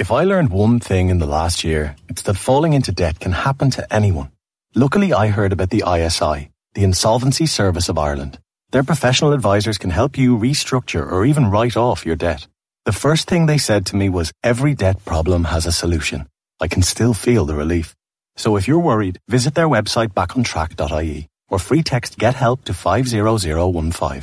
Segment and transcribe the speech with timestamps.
[0.00, 3.32] If I learned one thing in the last year, it's that falling into debt can
[3.32, 4.30] happen to anyone.
[4.74, 8.38] Luckily, I heard about the ISI, the Insolvency Service of Ireland.
[8.70, 12.46] Their professional advisors can help you restructure or even write off your debt.
[12.86, 16.26] The first thing they said to me was every debt problem has a solution.
[16.62, 17.94] I can still feel the relief.
[18.36, 24.22] So if you're worried, visit their website backontrack.ie or free text get help to 50015.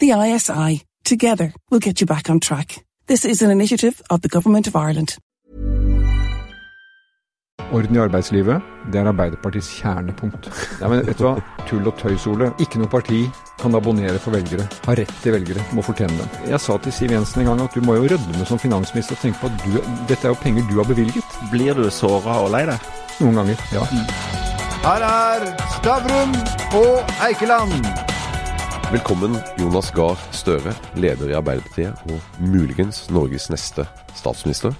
[0.00, 0.84] The ISI.
[1.02, 2.84] Together, we'll get you back on track.
[3.06, 5.18] This is an initiative of the Government of Ireland.
[7.72, 8.62] Orden i arbeidslivet,
[8.92, 10.48] det er Arbeiderpartiets kjernepunkt.
[10.80, 11.34] Nei, men vet du hva?
[11.68, 12.48] Tull og tøys, Ole.
[12.64, 13.26] Ikke noe parti
[13.60, 14.64] kan abonnere for velgere.
[14.86, 15.66] Har rett til velgere.
[15.76, 16.48] Må fortjene dem.
[16.48, 19.22] Jeg sa til Siv Jensen en gang at du må jo rødme som finansminister og
[19.26, 19.76] tenke på at du,
[20.08, 21.38] dette er jo penger du har bevilget.
[21.52, 22.88] Blir du såra og lei deg?
[23.20, 23.84] Noen ganger, ja.
[24.88, 26.36] Her er Stavrum
[26.80, 28.13] og Eikeland.
[28.92, 34.74] Velkommen, Jonas Gahr Støre, leder i Arbeiderpartiet og muligens Norges neste statsminister.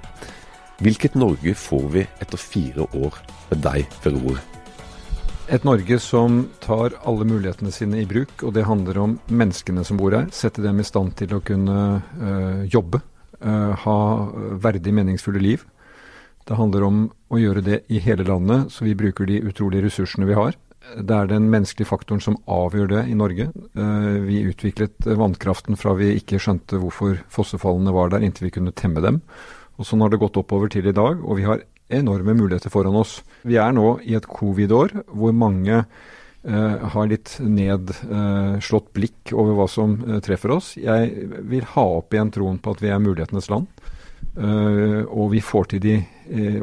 [0.84, 3.16] Hvilket Norge får vi etter fire år
[3.48, 4.60] med deg ved roret?
[5.48, 10.00] Et Norge som tar alle mulighetene sine i bruk, og det handler om menneskene som
[10.00, 10.28] bor her.
[10.32, 13.00] Sette dem i stand til å kunne øh, jobbe,
[13.40, 13.98] øh, ha
[14.64, 15.64] verdig, meningsfulle liv.
[16.44, 20.28] Det handler om å gjøre det i hele landet, så vi bruker de utrolige ressursene
[20.28, 20.52] vi har.
[20.94, 23.48] Det er den menneskelige faktoren som avgjør det i Norge.
[23.76, 28.74] Uh, vi utviklet vannkraften fra vi ikke skjønte hvorfor fossefallene var der, inntil vi kunne
[28.76, 29.22] temme dem.
[29.78, 32.96] Og Sånn har det gått oppover til i dag, og vi har enorme muligheter foran
[32.96, 33.18] oss.
[33.42, 39.58] Vi er nå i et covid-år hvor mange eh, har litt nedslått eh, blikk over
[39.58, 40.70] hva som treffer oss.
[40.80, 43.68] Jeg vil ha opp igjen troen på at vi er mulighetenes land.
[44.34, 45.92] og vi får til de,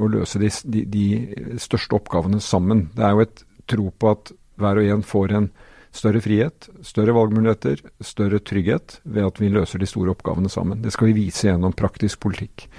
[0.01, 2.89] å løse de, de, de største oppgavene sammen.
[2.95, 5.51] Det er jo et tro på at hver og en får en
[5.91, 10.81] større frihet, større valgmuligheter, større trygghet ved at vi løser de store oppgavene sammen.
[10.83, 12.69] Det skal vi vise gjennom praktisk politikk.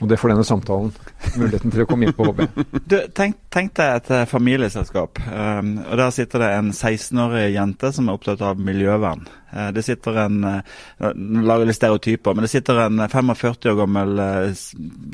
[0.00, 0.92] Og det får denne samtalen
[1.36, 2.62] muligheten til å komme inn på, HB.
[2.88, 5.20] Du, tenk, tenk deg et uh, familieselskap.
[5.28, 9.26] Um, og Der sitter det en 16-årig jente som er opptatt av miljøvern.
[9.52, 14.24] Uh, det sitter en uh, lager litt stereotyper, men det sitter en 45 år gammel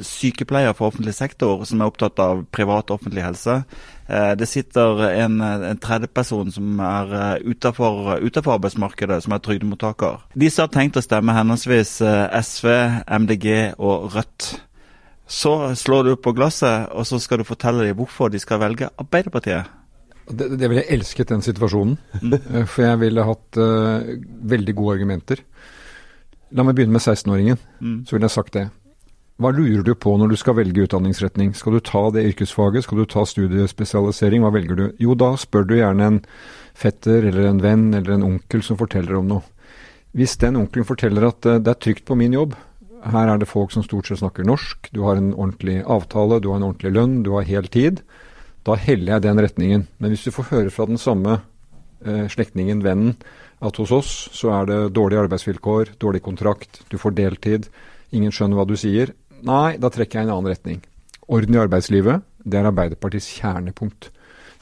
[0.06, 3.64] sykepleier for offentlig sektor som er opptatt av privat og offentlig helse.
[4.06, 10.20] Det sitter en, en tredjeperson som er utenfor, utenfor arbeidsmarkedet, som er trygdemottaker.
[10.38, 11.96] Disse har tenkt å stemme henholdsvis
[12.38, 12.68] SV,
[13.24, 13.48] MDG
[13.82, 14.52] og Rødt.
[15.26, 18.92] Så slår du på glasset, og så skal du fortelle dem hvorfor de skal velge
[18.94, 19.66] Arbeiderpartiet.
[20.26, 21.98] Det, det ville jeg elsket, den situasjonen.
[22.22, 22.38] Mm.
[22.66, 24.14] For jeg ville hatt uh,
[24.54, 25.42] veldig gode argumenter.
[26.54, 27.58] La meg begynne med 16-åringen.
[27.80, 28.00] Mm.
[28.06, 28.68] Så ville jeg sagt det.
[29.36, 31.50] Hva lurer du på når du skal velge utdanningsretning?
[31.52, 32.86] Skal du ta det yrkesfaget?
[32.86, 34.40] Skal du ta studiespesialisering?
[34.40, 34.84] Hva velger du?
[34.96, 36.20] Jo, da spør du gjerne en
[36.72, 39.44] fetter eller en venn eller en onkel som forteller om noe.
[40.16, 42.54] Hvis den onkelen forteller at uh, det er trygt på min jobb,
[43.12, 46.48] her er det folk som stort sett snakker norsk, du har en ordentlig avtale, du
[46.54, 48.00] har en ordentlig lønn, du har hel tid.
[48.64, 49.84] Da heller jeg den retningen.
[50.00, 51.42] Men hvis du får høre fra den samme
[52.00, 53.12] eh, slektningen, vennen,
[53.60, 57.68] at hos oss så er det dårlige arbeidsvilkår, dårlig kontrakt, du får deltid,
[58.16, 59.12] ingen skjønner hva du sier,
[59.46, 60.82] nei, da trekker jeg i en annen retning.
[61.26, 64.10] Orden i arbeidslivet, det er Arbeiderpartiets kjernepunkt.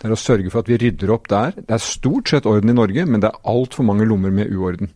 [0.00, 1.54] Det er å sørge for at vi rydder opp der.
[1.56, 4.90] Det er stort sett orden i Norge, men det er altfor mange lommer med uorden.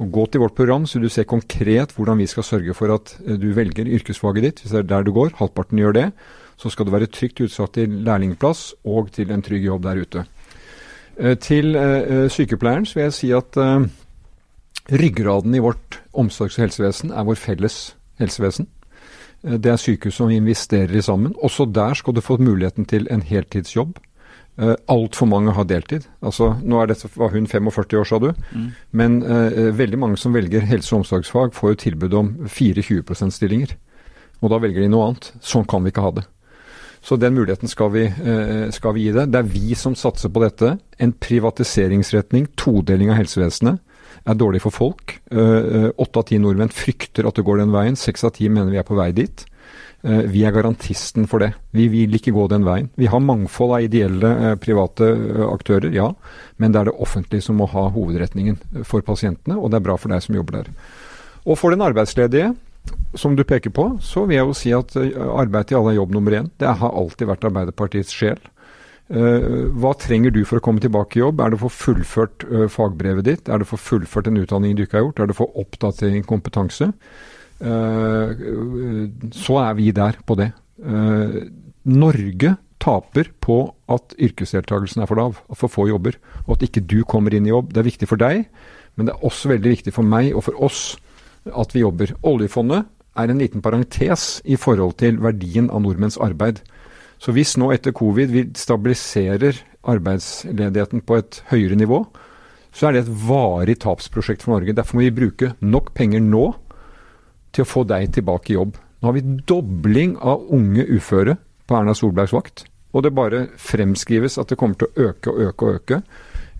[0.00, 3.12] Og Gå til vårt program, så du ser konkret hvordan vi skal sørge for at
[3.26, 5.34] eh, du velger yrkesfaget ditt, hvis det er der du går.
[5.38, 6.06] Halvparten gjør det.
[6.56, 10.24] Så skal du være trygt utsatt til lærlingplass og til en trygg jobb der ute.
[11.20, 13.60] Eh, til uh, sykepleieren så vil jeg si at
[14.90, 17.78] ryggraden i vårt omsorgs- og helsevesen er vår felles
[18.18, 18.66] helsevesen.
[19.46, 21.34] Uh, det er sykehus som vi investerer i sammen.
[21.42, 23.98] Også der skal du få muligheten til en heltidsjobb.
[24.60, 26.08] Uh, Altfor mange har deltid.
[26.22, 28.32] Altså, nå er dette, var hun 45 år, sa du.
[28.52, 28.66] Mm.
[28.92, 33.76] Men uh, veldig mange som velger helse- og omsorgsfag, får jo tilbud om 4-20 %-stillinger.
[34.40, 35.32] Og da velger de noe annet.
[35.44, 36.26] Sånn kan vi ikke ha det.
[37.00, 39.30] Så den muligheten skal vi, uh, skal vi gi det.
[39.32, 40.74] Det er vi som satser på dette.
[41.00, 43.80] En privatiseringsretning, todeling av helsevesenet,
[44.28, 45.14] er dårlig for folk.
[45.30, 47.96] Åtte av ti nordmenn frykter at det går den veien.
[47.96, 49.46] Seks av ti mener vi er på vei dit.
[50.02, 51.50] Eh, vi er garantisten for det.
[51.76, 52.88] Vi vil ikke gå den veien.
[52.96, 56.08] Vi har mangfold av ideelle eh, private eh, aktører, ja.
[56.56, 58.56] Men det er det offentlige som må ha hovedretningen
[58.88, 60.72] for pasientene, og det er bra for deg som jobber der.
[61.44, 62.54] Og for den arbeidsledige,
[63.18, 66.16] som du peker på, så vil jeg jo si at arbeid til alle er jobb
[66.16, 66.48] nummer én.
[66.56, 68.40] Det har alltid vært Arbeiderpartiets sjel.
[69.10, 71.40] Hva trenger du for å komme tilbake i jobb?
[71.42, 73.48] Er det å få fullført fagbrevet ditt?
[73.50, 75.18] Er det å få fullført en utdanning du ikke har gjort?
[75.18, 76.92] Er det å få oppdatering kompetanse?
[77.60, 78.30] Eh,
[79.36, 80.50] så er vi der på det.
[80.80, 81.40] Eh,
[81.84, 83.58] Norge taper på
[83.92, 86.16] at yrkesdeltakelsen er for lav, for få jobber,
[86.46, 87.74] og at ikke du kommer inn i jobb.
[87.74, 88.46] Det er viktig for deg,
[88.96, 90.96] men det er også veldig viktig for meg og for oss
[91.44, 92.14] at vi jobber.
[92.24, 92.88] Oljefondet
[93.20, 96.62] er en liten parentes i forhold til verdien av nordmenns arbeid.
[97.20, 99.58] Så hvis nå etter covid vi stabiliserer
[99.90, 102.04] arbeidsledigheten på et høyere nivå,
[102.72, 104.74] så er det et varig tapsprosjekt for Norge.
[104.76, 106.46] Derfor må vi bruke nok penger nå
[107.54, 108.76] til å få deg tilbake i jobb.
[109.00, 111.36] Nå har vi dobling av unge uføre
[111.66, 112.64] på Erna Solbergs vakt.
[112.94, 116.00] Og det bare fremskrives at det kommer til å øke og øke og øke.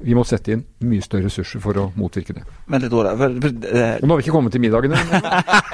[0.01, 2.45] Vi må sette inn mye større ressurser for å motvirke det.
[2.73, 5.01] Men litt ordet, for, for, eh, og nå har vi ikke kommet til middagene.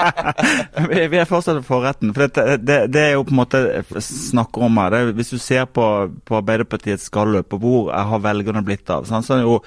[0.90, 2.14] vi, vi er fortsatt på retten.
[2.16, 3.62] For det, det, det, er jo på en måte
[4.02, 4.96] snakker om her.
[4.96, 5.86] Det, hvis du ser på,
[6.26, 9.60] på Arbeiderpartiets skalløp og hvor har velgerne blitt av, så er det jo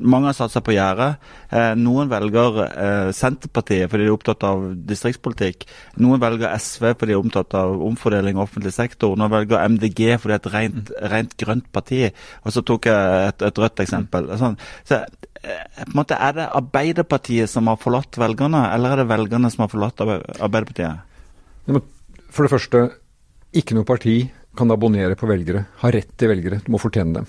[0.00, 1.20] mange har satsa på gjerdet.
[1.54, 5.66] Eh, noen velger eh, Senterpartiet fordi de er opptatt av distriktspolitikk.
[6.02, 9.16] Noen velger SV fordi de er opptatt av omfordeling av offentlig sektor.
[9.18, 12.02] Noen velger MDG fordi det er et rent, rent grønt parti.
[12.44, 14.32] Og så tok jeg et, et rødt eksempel.
[14.40, 14.58] Sånn.
[14.88, 19.10] Så eh, på en måte Er det Arbeiderpartiet som har forlatt velgerne, eller er det
[19.12, 21.10] velgerne som har forlatt Arbeiderpartiet?
[22.34, 22.88] For det første,
[23.54, 24.18] ikke noe parti
[24.58, 25.66] kan abonnere på velgere.
[25.82, 26.60] ha rett til velgere.
[26.64, 27.26] Du må fortjene dem.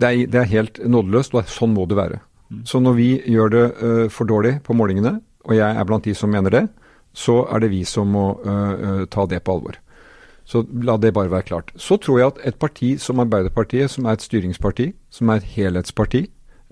[0.00, 2.20] Det er, det er helt nådeløst, og sånn må det være.
[2.52, 2.64] Mm.
[2.68, 5.18] Så når vi gjør det uh, for dårlig på målingene,
[5.48, 6.66] og jeg er blant de som mener det,
[7.12, 9.78] så er det vi som må uh, ta det på alvor.
[10.48, 11.72] Så la det bare være klart.
[11.76, 15.50] Så tror jeg at et parti som Arbeiderpartiet, som er et styringsparti, som er et
[15.54, 16.26] helhetsparti,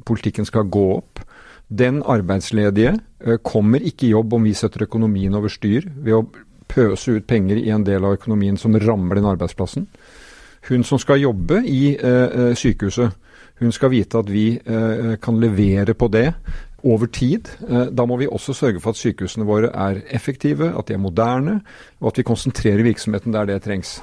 [0.09, 1.21] politikken skal gå opp.
[1.69, 6.25] Den arbeidsledige uh, kommer ikke i jobb om vi setter økonomien over styr ved å
[6.71, 9.89] pøse ut penger i en del av økonomien som rammer den arbeidsplassen.
[10.69, 13.17] Hun som skal jobbe i eh, sykehuset,
[13.61, 16.31] hun skal vite at vi eh, kan levere på det
[16.85, 17.49] over tid.
[17.69, 21.03] Eh, da må vi også sørge for at sykehusene våre er effektive, at de er
[21.03, 21.61] moderne,
[22.01, 23.99] og at vi konsentrerer virksomheten der det trengs.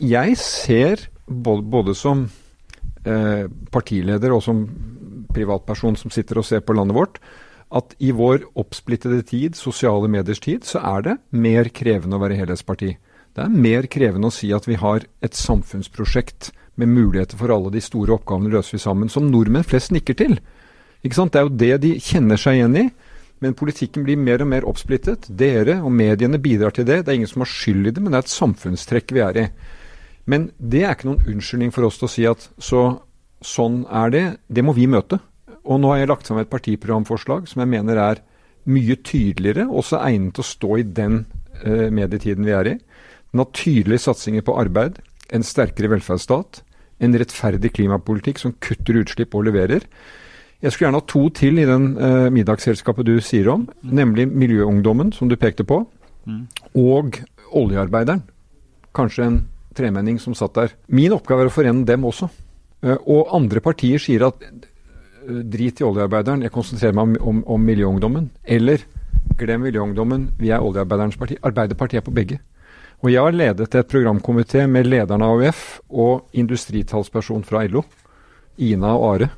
[0.00, 2.28] Jeg ser, både, som
[3.04, 4.62] eh, partileder og som
[5.34, 7.18] privatperson som sitter og ser på landet vårt,
[7.74, 12.38] at i vår oppsplittede tid, sosiale mediers tid, så er det mer krevende å være
[12.38, 12.94] helhetsparti.
[13.38, 16.48] Det er mer krevende å si at vi har et samfunnsprosjekt
[16.78, 20.40] med muligheter for alle de store oppgavene løser vi sammen, som nordmenn flest nikker til.
[21.06, 21.30] Ikke sant?
[21.30, 22.84] Det er jo det de kjenner seg igjen i.
[23.38, 25.28] Men politikken blir mer og mer oppsplittet.
[25.30, 27.04] Dere og mediene bidrar til det.
[27.06, 29.38] Det er ingen som har skyld i det, men det er et samfunnstrekk vi er
[29.44, 29.46] i.
[30.26, 32.82] Men det er ikke noen unnskyldning for oss til å si at så,
[33.38, 34.24] sånn er det.
[34.50, 35.20] Det må vi møte.
[35.62, 38.24] Og nå har jeg lagt sammen et partiprogramforslag som jeg mener er
[38.66, 41.22] mye tydeligere, også egnet til å stå i den
[41.62, 42.78] eh, medietiden vi er i.
[43.32, 45.02] Den har tydelige satsinger på arbeid,
[45.34, 46.62] en sterkere velferdsstat,
[47.04, 49.84] en rettferdig klimapolitikk som kutter utslipp og leverer.
[50.58, 53.92] Jeg skulle gjerne ha to til i den uh, middagsselskapet du sier om, mm.
[53.94, 55.84] nemlig Miljøungdommen, som du pekte på,
[56.26, 56.40] mm.
[56.82, 57.20] og
[57.54, 58.24] oljearbeideren.
[58.96, 59.38] Kanskje en
[59.78, 60.74] tremenning som satt der.
[60.90, 62.30] Min oppgave er å forene dem også.
[62.82, 67.44] Uh, og andre partier sier at uh, drit i oljearbeideren, jeg konsentrerer meg om, om,
[67.54, 68.32] om miljøungdommen.
[68.42, 68.82] Eller
[69.38, 71.38] glem miljøungdommen, vi er oljearbeiderens parti.
[71.38, 72.40] Arbeiderpartiet er på begge.
[72.98, 77.84] Og jeg har ledet et programkomité med lederen av AUF og industritalsperson fra LO,
[78.58, 79.28] Ina og Are.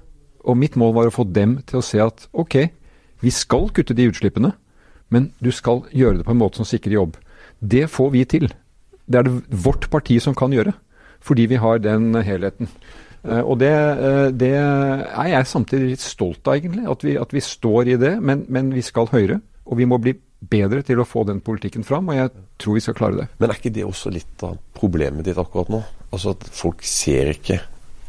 [0.49, 2.57] Og mitt mål var å få dem til å se at ok,
[3.21, 4.55] vi skal kutte de utslippene,
[5.13, 7.19] men du skal gjøre det på en måte som sikrer jobb.
[7.61, 8.49] Det får vi til.
[9.05, 10.73] Det er det vårt parti som kan gjøre,
[11.21, 12.71] fordi vi har den helheten.
[13.21, 13.69] Uh, og det,
[14.01, 16.87] uh, det, er jeg samtidig litt stolt av, egentlig.
[16.89, 18.15] At vi, at vi står i det.
[18.25, 19.43] Men, men, vi skal høyere.
[19.69, 22.85] Og vi må bli bedre til å få den politikken fram, og jeg tror vi
[22.85, 23.27] skal klare det.
[23.39, 25.83] Men er ikke det også litt av problemet ditt akkurat nå?
[26.11, 27.61] Altså at folk ser ikke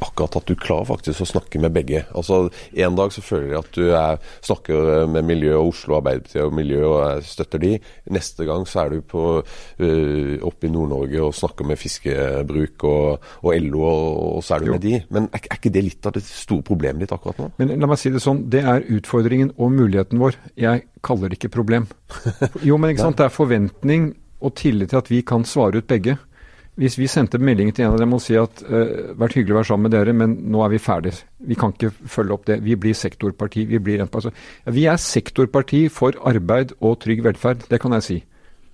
[0.02, 2.04] akkurat at du klarer faktisk å snakke med begge.
[2.18, 6.42] Altså En dag så føler jeg at du er, snakker med miljø og Oslo Arbeiderparti
[6.44, 7.74] og miljø og støtter de.
[8.14, 13.28] Neste gang så er du på, uh, oppe i Nord-Norge og snakker med fiskebruk og,
[13.44, 14.78] og LO, og, og, så er du jo.
[14.78, 14.96] med de.
[15.14, 17.52] Men er, er, ikke det litt av det store problemet ditt akkurat nå?
[17.62, 20.40] Men la meg si det sånn, det er utfordringen og muligheten vår.
[20.60, 21.90] Jeg kaller det ikke problem.
[22.68, 25.88] Jo, men ikke sant, det er forventning og tillit til at vi kan svare ut
[25.90, 26.18] begge.
[26.80, 29.58] Hvis vi sendte melding til en av dem og si at uh, vært hyggelig å
[29.60, 31.12] være sammen med dere, men nå er vi ferdig.
[31.44, 32.62] Vi kan ikke følge opp det.
[32.64, 33.66] Vi blir sektorparti.
[33.68, 34.32] Vi, blir altså,
[34.72, 38.20] vi er sektorparti for arbeid og trygg velferd, det kan jeg si.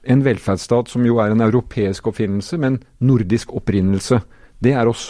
[0.08, 4.22] En velferdsstat som jo er en europeisk oppfinnelse, men nordisk opprinnelse.
[4.62, 5.10] Det er oss.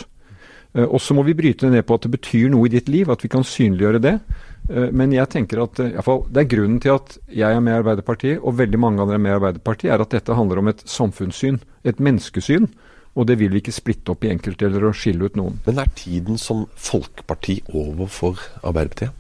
[0.71, 3.11] Uh, og så må vi bryte ned på at det betyr noe i ditt liv,
[3.11, 4.15] at vi kan synliggjøre det.
[4.67, 7.75] Uh, men jeg tenker at uh, fall, det er grunnen til at jeg er med
[7.75, 10.71] i Arbeiderpartiet, og veldig mange andre er med i Arbeiderpartiet, er at dette handler om
[10.71, 12.67] et samfunnssyn, et menneskesyn.
[13.17, 15.57] Og det vil vi ikke splitte opp i enkeltdeler og skille ut noen.
[15.65, 19.15] Men er tiden som folkeparti over for Arbeiderpartiet?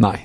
[0.00, 0.16] Nei.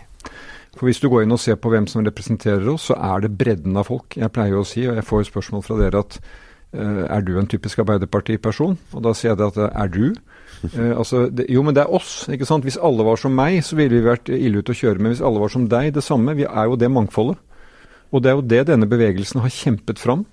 [0.77, 3.33] For hvis du går inn og ser på hvem som representerer oss, så er det
[3.37, 4.15] bredden av folk.
[4.15, 7.49] Jeg pleier å si, og jeg får spørsmål fra dere at uh, er du en
[7.51, 8.77] typisk Arbeiderparti-person?
[8.95, 10.05] Og da sier jeg at er du?
[10.61, 12.27] Uh, altså, det, jo, men det er oss.
[12.31, 12.65] ikke sant?
[12.67, 15.01] Hvis alle var som meg, så ville vi vært ille ute å kjøre.
[15.01, 16.35] Men hvis alle var som deg, det samme.
[16.37, 17.39] Vi er jo det mangfoldet.
[18.11, 20.25] Og det er jo det denne bevegelsen har kjempet fram.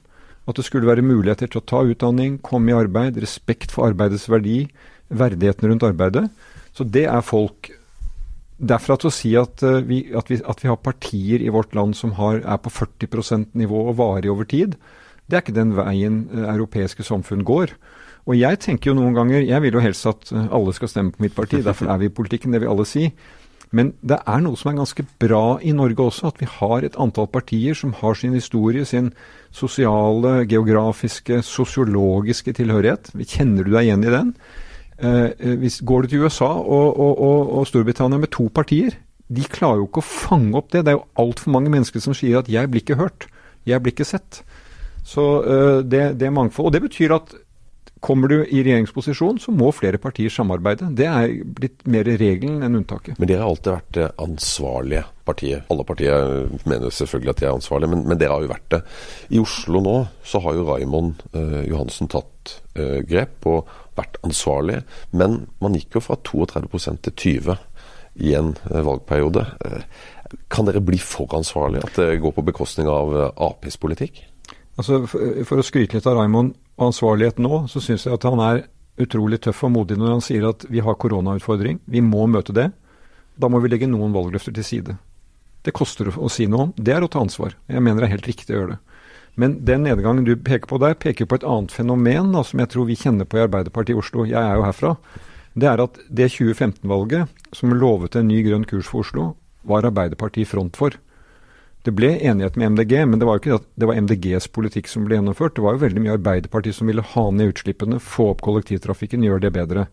[0.49, 4.29] At det skulle være muligheter til å ta utdanning, komme i arbeid, respekt for arbeidets
[4.33, 4.63] verdi,
[5.09, 6.27] verdigheten rundt arbeidet.
[6.77, 7.75] Så det er folk
[8.59, 11.77] Derfra til å si at, uh, vi, at, vi, at, vi, har partier i vårt
[11.79, 14.75] land som har, er på 40 %-nivå og varig over tid,
[15.31, 17.77] det er ikke den veien uh, europeiske samfunn går.
[18.29, 21.15] Og jeg tenker jo noen ganger Jeg vil jo helst at uh, alle skal stemme
[21.15, 23.09] på mitt parti, derfor er vi i politikken, det vil alle si.
[23.75, 26.97] Men det er noe som er ganske bra i Norge også, at vi har et
[27.01, 29.11] antall partier som har sin historie, sin
[29.53, 33.13] sosiale, geografiske, sosiologiske tilhørighet.
[33.29, 34.33] Kjenner du deg igjen i den?
[34.99, 38.97] Eh, eh, hvis, går du til USA og, og, og, og, Storbritannia med to partier,
[39.29, 40.87] de klarer jo ikke å fange opp det.
[40.87, 43.29] Det er jo altfor mange mennesker som sier at 'jeg blir ikke hørt',
[43.67, 44.43] 'jeg blir ikke sett'.
[45.05, 46.67] Så eh, det, det mangfold.
[46.67, 47.35] Og det betyr at
[48.01, 50.91] Kommer du i regjeringsposisjon, så må flere partier samarbeide.
[50.95, 53.19] Det er blitt mer regelen enn unntaket.
[53.19, 55.65] Men dere har alltid vært det ansvarlige partiet.
[55.73, 58.81] Alle partier mener selvfølgelig at de er ansvarlige, men, men, dere har jo vært det.
[59.35, 64.83] I Oslo nå så har jo Raimond eh, Johansen tatt eh, grep og vært ansvarlig.
[65.11, 67.59] Men man gikk jo fra 32% til 20
[68.29, 69.45] i en eh, valgperiode.
[70.53, 71.83] kan dere bli for ansvarlige?
[71.89, 74.23] At det går på bekostning av Aps politikk?
[74.79, 78.27] Altså, for, for å skryte litt av Raimond og ansvarlighet nå, så syns jeg at
[78.29, 78.65] han er
[78.99, 82.71] utrolig tøff og modig når han sier at vi har koronautfordring, vi må møte det.
[83.39, 84.97] Da må vi legge noen valgløfter til side.
[85.63, 86.75] Det koster å si noe om.
[86.75, 87.55] Det er å ta ansvar.
[87.71, 88.79] Jeg mener det er helt riktig å gjøre det.
[89.39, 92.73] Men den nedgangen du peker på der, peker på et annet fenomen da, som jeg
[92.73, 94.25] tror vi kjenner på i Arbeiderpartiet i Oslo.
[94.27, 94.95] Jeg er jo herfra.
[95.59, 99.29] Det er at det 2015-valget som lovet en ny grønn kurs for Oslo,
[99.63, 100.95] var Arbeiderpartiet i front for.
[101.89, 104.91] Det ble enighet med MDG, men det var jo ikke at det var MDGs politikk
[104.93, 105.55] som ble gjennomført.
[105.57, 109.47] Det var jo veldig mye Arbeiderpartiet som ville ha ned utslippene, få opp kollektivtrafikken, gjøre
[109.47, 109.87] det bedre.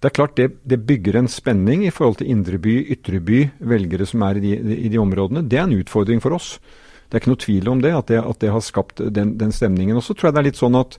[0.00, 3.42] Det er klart det, det bygger en spenning i forhold til indre by, ytre by,
[3.68, 5.44] velgere som er i de, i de, områdene.
[5.44, 6.54] Det er en utfordring for oss.
[7.10, 9.52] Det er ikke noe tvil om det, at det, at det har skapt den, den
[9.52, 10.00] stemningen.
[10.00, 10.96] Og så tror jeg det er litt sånn at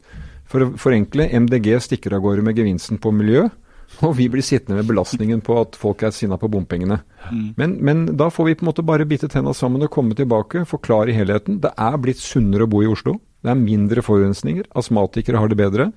[0.51, 3.47] for å forenkle, MDG stikker av gårde med gevinsten på miljø.
[4.07, 7.01] Og vi blir sittende med belastningen på at folk er sinna på bompengene.
[7.29, 7.47] Mm.
[7.59, 10.63] Men, men, da får vi på en måte bare bite tenna sammen og komme tilbake,
[10.69, 11.59] forklare helheten.
[11.63, 13.17] Det er blitt sunnere å bo i Oslo.
[13.41, 14.69] Det er mindre forurensninger.
[14.77, 15.91] Astmatikere har det bedre.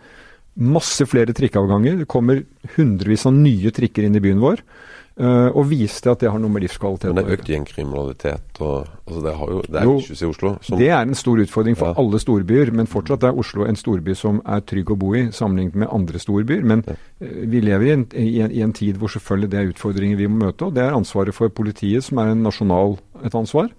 [0.55, 2.03] Masse flere trikkeavganger.
[2.03, 2.45] Det kommer
[2.77, 4.63] hundrevis av nye trikker inn i byen vår.
[5.15, 7.15] Uh, og viste at det har noe med livskvalitet å gjøre.
[7.15, 10.51] Men det er økt gjengkriminalitet og altså det, har jo, det er jo, i Oslo?
[10.67, 11.95] Som, det er en stor utfordring for ja.
[12.03, 15.79] alle storbyer, men fortsatt er Oslo en storby som er trygg å bo i sammenlignet
[15.85, 16.67] med andre storbyer.
[16.67, 16.99] Men ja.
[17.23, 20.19] uh, vi lever i en, i, en, i en, tid hvor selvfølgelig det er utfordringer
[20.19, 20.67] vi må møte.
[20.67, 23.71] og Det er ansvaret for politiet, som er en nasjonal et ansvar,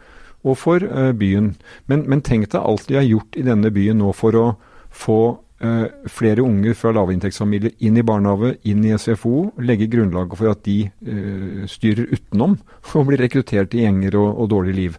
[0.48, 1.58] og for uh, byen.
[1.92, 4.48] Men, men tenk deg alt de har gjort i denne byen nå for å
[4.96, 5.20] få
[5.64, 10.66] Uh, flere unger fra lavinntektsfamilier inn i barnehage, inn i SFO, legge grunnlaget for at
[10.68, 12.58] de uh, styrer utenom
[12.92, 14.98] og blir rekruttert i gjenger og, og, dårlig liv.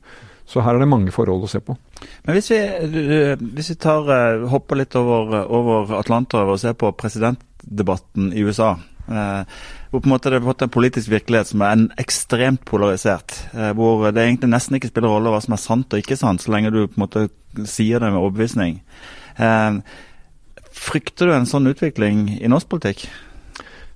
[0.48, 1.76] Så her er det mange forhold å se på.
[2.24, 2.60] Men Hvis vi,
[3.58, 8.78] hvis vi tar, uh, hopper litt over, over Atlanterhavet og ser på presidentdebatten i USA.
[9.90, 13.36] hvor på en måte det har fått en politisk virkelighet som er ekstremt polarisert.
[13.52, 16.50] hvor det egentlig nesten ikke spiller rolle hva som er sant og ikke sant, så
[16.50, 17.28] lenge du på en måte
[17.68, 18.80] sier det med overbevisning.
[19.36, 19.84] Uh,
[20.86, 23.08] Frykter du en sånn utvikling i norsk politikk?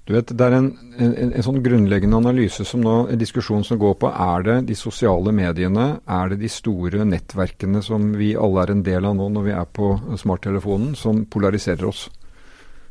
[0.09, 3.79] Du vet, Det er en, en, en, sånn grunnleggende analyse som nå, en diskusjon som
[3.79, 8.65] går på er det de sosiale mediene, er det de store nettverkene som vi alle
[8.65, 12.09] er en del av nå når vi er på smarttelefonen, som polariserer oss.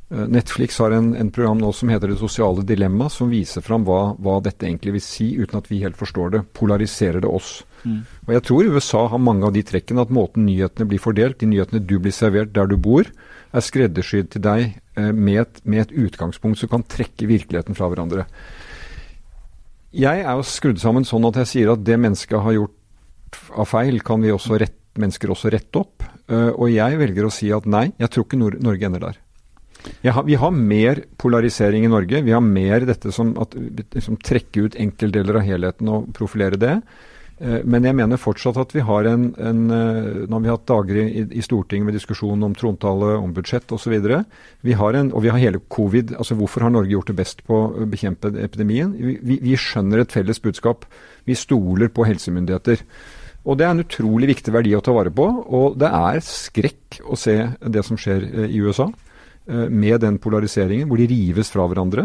[0.10, 3.86] Eh, Netflix har en, en, program nå som heter Det sosiale dilemma, som viser fram
[3.86, 6.44] hva, hva, dette egentlig vil si, uten at vi helt forstår det.
[6.58, 7.60] Polariserer det oss?
[7.84, 8.02] Mm.
[8.28, 11.52] Og Jeg tror USA har mange av de trekkene, at måten nyhetene blir fordelt, de
[11.52, 13.06] nyhetene du blir servert der du bor,
[13.50, 14.66] er skreddersydd til deg
[14.98, 18.26] eh, med et, med et, utgangspunkt som kan trekke virkeligheten fra hverandre.
[19.94, 22.76] Jeg er jo skrudd sammen sånn at jeg sier at det mennesket har gjort
[23.58, 26.06] av feil, kan vi også rett, mennesker også rette opp.
[26.30, 29.18] Uh, og jeg velger å si at nei, jeg tror ikke Nor Norge ender der.
[30.04, 32.22] Har, vi har mer polarisering i Norge.
[32.26, 33.56] Vi har mer dette som, at,
[33.96, 36.76] liksom, trekke ut enkeltdeler av helheten og profilere det.
[37.40, 40.66] Eh, men jeg mener fortsatt at vi har en, en eh, Nå har vi hatt
[40.68, 43.96] dager i, i, Stortinget med diskusjon om trontale, om budsjett osv.
[44.68, 46.18] Vi har en, og vi har hele covid.
[46.18, 48.92] altså Hvorfor har Norge gjort det best på å bekjempe epidemien?
[49.00, 50.84] Vi, vi skjønner et felles budskap.
[51.28, 52.84] Vi stoler på helsemyndigheter.
[53.48, 55.30] Og Det er en utrolig viktig verdi å ta vare på.
[55.48, 58.90] Og det er skrekk å se det som skjer eh, i USA,
[59.50, 62.04] med den polariseringen, hvor de rives fra hverandre.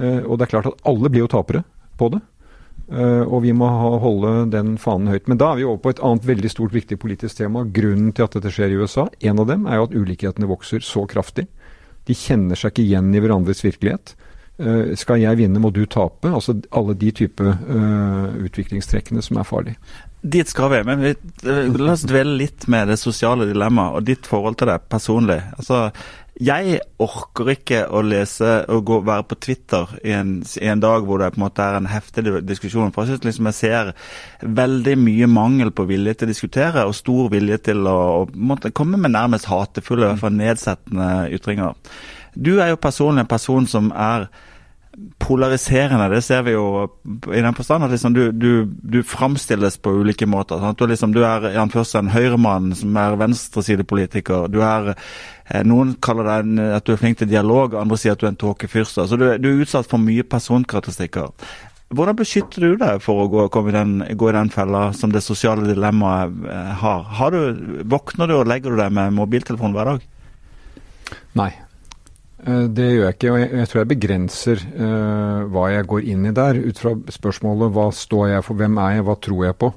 [0.00, 1.62] Og det er klart at alle blir jo tapere
[2.00, 2.20] på det.
[2.90, 3.68] Uh, og vi må
[4.02, 5.28] holde den fanen høyt.
[5.30, 7.62] Men da er vi over på et annet veldig stort, viktig politisk tema.
[7.70, 10.82] Grunnen til at dette skjer i USA, en av dem er jo at ulikhetene vokser
[10.84, 11.46] så kraftig.
[12.08, 14.16] De kjenner seg ikke igjen i hverandres virkelighet.
[15.00, 16.28] Skal jeg vinne, må du tape.
[16.28, 17.52] Altså alle de type
[18.48, 19.78] utviklingstrekkene som er farlige.
[20.20, 20.80] Dit skal vi.
[20.88, 21.14] Men vi,
[21.46, 25.38] la oss dvele litt med det sosiale dilemmaet og ditt forhold til det personlig.
[25.56, 25.86] Altså,
[26.40, 31.04] jeg orker ikke å lese og gå, være på Twitter i en, i en, dag
[31.04, 32.94] hvor det på en måte er en heftig diskusjon.
[32.94, 33.90] For jeg syns liksom jeg ser
[34.60, 39.00] veldig mye mangel på vilje til å diskutere, og stor vilje til å, å komme
[39.00, 41.76] med nærmest hatefulle, i hvert fall nedsettende ytringer.
[42.32, 44.30] Du er jo personlig en person som er
[45.18, 46.08] polariserende.
[46.14, 46.88] Det ser vi jo
[47.30, 50.62] i den forstand at liksom du, du, du, framstilles på ulike måter.
[50.74, 54.48] Du, liksom, du, er i først en høyremann som er venstresidepolitiker.
[54.50, 54.94] Du er,
[55.46, 58.26] eh, noen kaller deg en, at du er flink til dialog, andre sier at du
[58.26, 59.06] er en tåkefyrste.
[59.06, 61.30] Så du, du, er utsatt for mye personkarakteristikker.
[61.90, 65.24] Hvordan beskytter du deg for å gå, i den, gå i den fella som det
[65.26, 67.08] sosiale dilemmaet eh, har?
[67.18, 70.06] har du, våkner du og legger du deg med mobiltelefon hver dag?
[71.38, 71.52] Nei,
[72.46, 76.28] det gjør jeg ikke, og jeg, jeg tror jeg begrenser uh, hva jeg går inn
[76.30, 79.58] i der, ut fra spørsmålet hva står jeg for, hvem er jeg, hva tror jeg
[79.60, 79.72] på,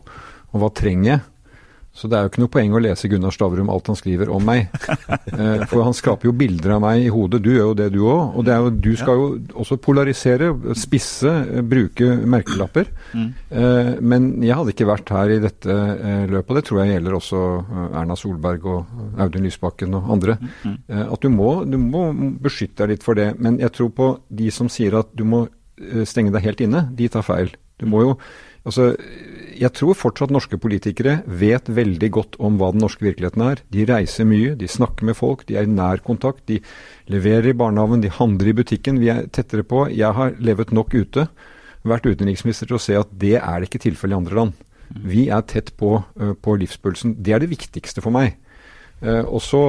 [0.54, 1.24] og hva trenger jeg?
[1.94, 4.44] Så det er jo ikke noe poeng å lese Gunnar Stavrum alt han skriver om
[4.46, 4.70] meg.
[5.34, 7.40] Eh, for han skaper jo bilder av meg i hodet.
[7.42, 8.36] Du gjør jo det, du òg.
[8.38, 9.26] Og jo, du skal jo
[9.64, 11.32] også polarisere, spisse,
[11.66, 12.92] bruke merkelapper.
[13.18, 13.32] Mm.
[14.06, 15.78] Men jeg hadde ikke vært her i dette
[16.30, 17.42] løpet, og det tror jeg gjelder også
[17.88, 18.94] Erna Solberg og
[19.26, 20.38] Audun Lysbakken og andre.
[20.62, 20.78] Mm.
[21.08, 22.06] At du må, du må
[22.46, 23.32] beskytte deg litt for det.
[23.42, 25.48] Men jeg tror på de som sier at du må
[26.10, 27.56] stenge deg helt inne, de tar feil.
[27.82, 28.18] Du må jo
[28.64, 28.94] Altså,
[29.64, 33.62] jeg tror fortsatt norske politikere vet veldig godt om hva den norske virkeligheten er.
[33.72, 36.44] De reiser mye, de snakker med folk, de er i nær kontakt.
[36.50, 36.60] De
[37.12, 39.00] leverer i barnehagen, de handler i butikken.
[39.02, 39.86] Vi er tettere på.
[39.94, 41.28] Jeg har levet nok ute,
[41.88, 44.62] vært utenriksminister til å se at det er det ikke tilfellet i andre land.
[44.94, 47.18] Vi er tett på, på livspulsen.
[47.24, 48.36] Det er det viktigste for meg.
[49.04, 49.62] Og så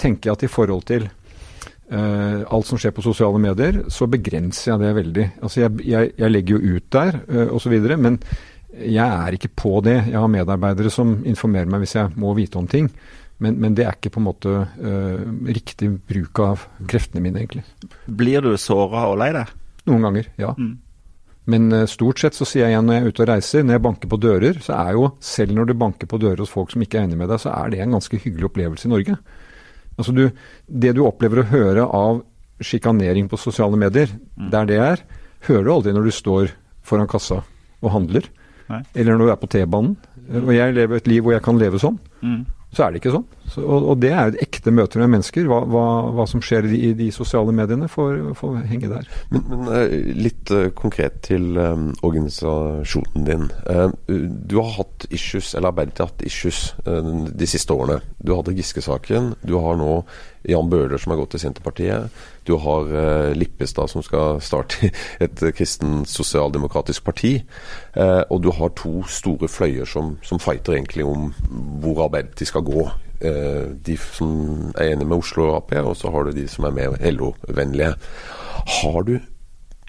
[0.00, 1.08] tenker jeg at i forhold til
[1.90, 5.24] Uh, alt som skjer på sosiale medier, så begrenser jeg det veldig.
[5.42, 8.20] Altså jeg, jeg, jeg legger jo ut der uh, osv., men
[8.80, 9.96] jeg er ikke på det.
[10.10, 12.90] Jeg har medarbeidere som informerer meg hvis jeg må vite om ting.
[13.40, 17.64] Men, men det er ikke på en måte uh, riktig bruk av kreftene mine, egentlig.
[18.04, 19.52] Blir du såra og lei deg?
[19.88, 20.50] Noen ganger, ja.
[20.60, 20.74] Mm.
[21.50, 23.78] Men uh, stort sett så sier jeg igjen når jeg er ute og reiser, når
[23.78, 26.74] jeg banker på dører, så er jo selv når du banker på dører hos folk
[26.74, 29.16] som ikke er enig med deg, så er det en ganske hyggelig opplevelse i Norge.
[29.96, 30.26] Altså du,
[30.84, 32.20] det du opplever å høre av
[32.60, 34.50] sjikanering på sosiale medier, mm.
[34.52, 35.06] der det er,
[35.48, 36.52] hører du aldri når du står
[36.84, 37.40] foran kassa
[37.80, 38.28] og handler.
[38.70, 38.80] Nei.
[38.94, 39.96] Eller når du er på T-banen.
[40.40, 41.98] Og jeg lever et liv hvor jeg kan leve sånn.
[42.22, 42.42] Mm.
[42.70, 43.26] Så er det ikke sånn.
[43.50, 45.48] Så, og, og, det er et ekte møter med mennesker.
[45.50, 45.84] Hva, hva,
[46.14, 49.08] hva som skjer i de, i de, sosiale mediene, får, får henge der.
[49.32, 53.48] Men, men uh, litt uh, konkret til um, organisasjonen din.
[53.66, 56.60] Uh, du har hatt issues, eller Arbeiderpartiet har hatt issues
[57.40, 57.98] de siste årene.
[58.22, 59.34] Du hadde Giske-saken.
[59.46, 60.02] Du har nå
[60.48, 62.14] Jan Bøhler som har gått til Senterpartiet.
[62.48, 62.88] Du har
[63.36, 64.90] Lippestad som skal starte
[65.24, 67.32] et kristen sosialdemokratisk parti.
[67.96, 71.30] og du har to store fløyer som, som fighter egentlig om
[71.82, 72.88] hvor Arbeiderpartiet skal gå
[73.20, 76.64] Eh, de som er enige med Oslo og Ap, og så har du de som
[76.64, 77.94] er mer LO-vennlige.
[78.80, 79.18] Har du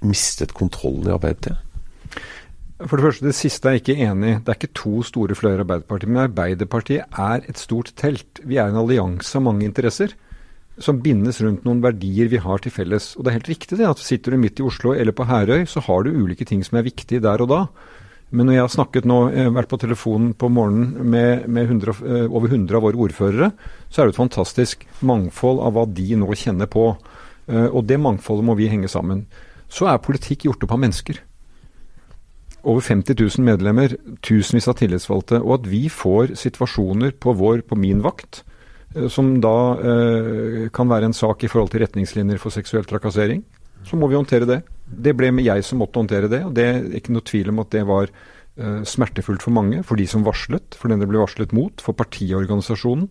[0.03, 1.67] mistet kontrollen i Arbeiderpartiet?
[2.81, 4.39] For det første, det siste er jeg ikke enig i.
[4.41, 6.09] Det er ikke to store fløyer i Arbeiderpartiet.
[6.09, 8.41] Men Arbeiderpartiet er et stort telt.
[8.43, 10.15] Vi er en allianse av mange interesser
[10.81, 13.13] som bindes rundt noen verdier vi har til felles.
[13.15, 15.67] Og det er helt riktig det at sitter du midt i Oslo eller på Herøy,
[15.69, 17.61] så har du ulike ting som er viktige der og da.
[18.31, 19.17] Men når jeg har snakket nå,
[19.51, 23.49] vært på telefonen på morgenen med, med 100, eh, over 100 av våre ordførere,
[23.91, 26.93] så er det et fantastisk mangfold av hva de nå kjenner på.
[27.51, 29.25] Eh, og det mangfoldet må vi henge sammen.
[29.71, 31.19] Så er politikk gjort opp av mennesker.
[32.61, 35.41] Over 50 000 medlemmer, tusenvis av tillitsvalgte.
[35.41, 38.43] Og at vi får situasjoner på, vår, på min vakt
[38.95, 43.43] eh, som da eh, kan være en sak i forhold til retningslinjer for seksuell trakassering,
[43.83, 44.61] så må vi håndtere det.
[44.91, 47.71] Det ble jeg som måtte håndtere det, og det er ikke noe tvil om at
[47.73, 49.81] det var uh, smertefullt for mange.
[49.87, 53.09] For de som varslet, for den det ble varslet mot, for partiorganisasjonen.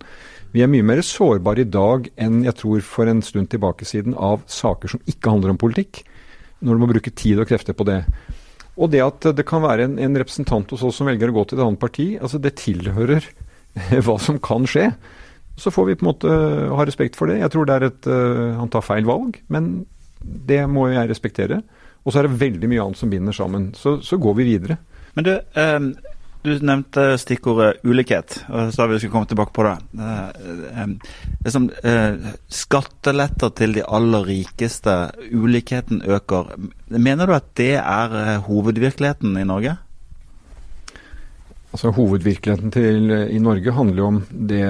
[0.54, 4.16] Vi er mye mer sårbare i dag enn jeg tror for en stund tilbake siden
[4.18, 6.02] av saker som ikke handler om politikk,
[6.60, 8.02] når du må bruke tid og krefter på det.
[8.80, 11.46] Og det at det kan være en, en representant hos oss som velger å gå
[11.46, 13.24] til et annet parti, altså det tilhører
[14.04, 14.90] hva som kan skje.
[15.60, 16.34] Så får vi på en måte
[16.72, 17.40] ha respekt for det.
[17.42, 19.84] Jeg tror det er et uh, Han tar feil valg, men
[20.20, 21.62] det må jeg respektere.
[22.04, 23.70] Og så er det veldig mye annet som binder sammen.
[23.76, 24.78] Så, så går vi videre.
[25.16, 25.78] Men du, eh,
[26.42, 29.74] du nevnte stikkordet ulikhet, og sa vi skulle komme tilbake på det.
[30.00, 30.94] Eh,
[31.44, 34.94] liksom, eh, skatteletter til de aller rikeste,
[35.32, 36.54] ulikheten øker.
[36.88, 39.76] Mener du at det er eh, hovedvirkeligheten i Norge?
[41.70, 44.64] Altså Hovedvirkeligheten til, i Norge handler jo om det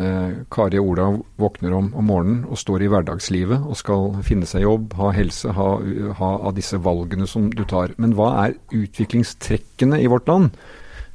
[0.00, 1.06] eh, Kari og Ola
[1.40, 5.52] våkner om om morgenen og står i hverdagslivet og skal finne seg jobb, ha helse,
[5.56, 5.70] ha,
[6.18, 7.94] ha av disse valgene som du tar.
[8.00, 10.54] Men hva er utviklingstrekkene i vårt land?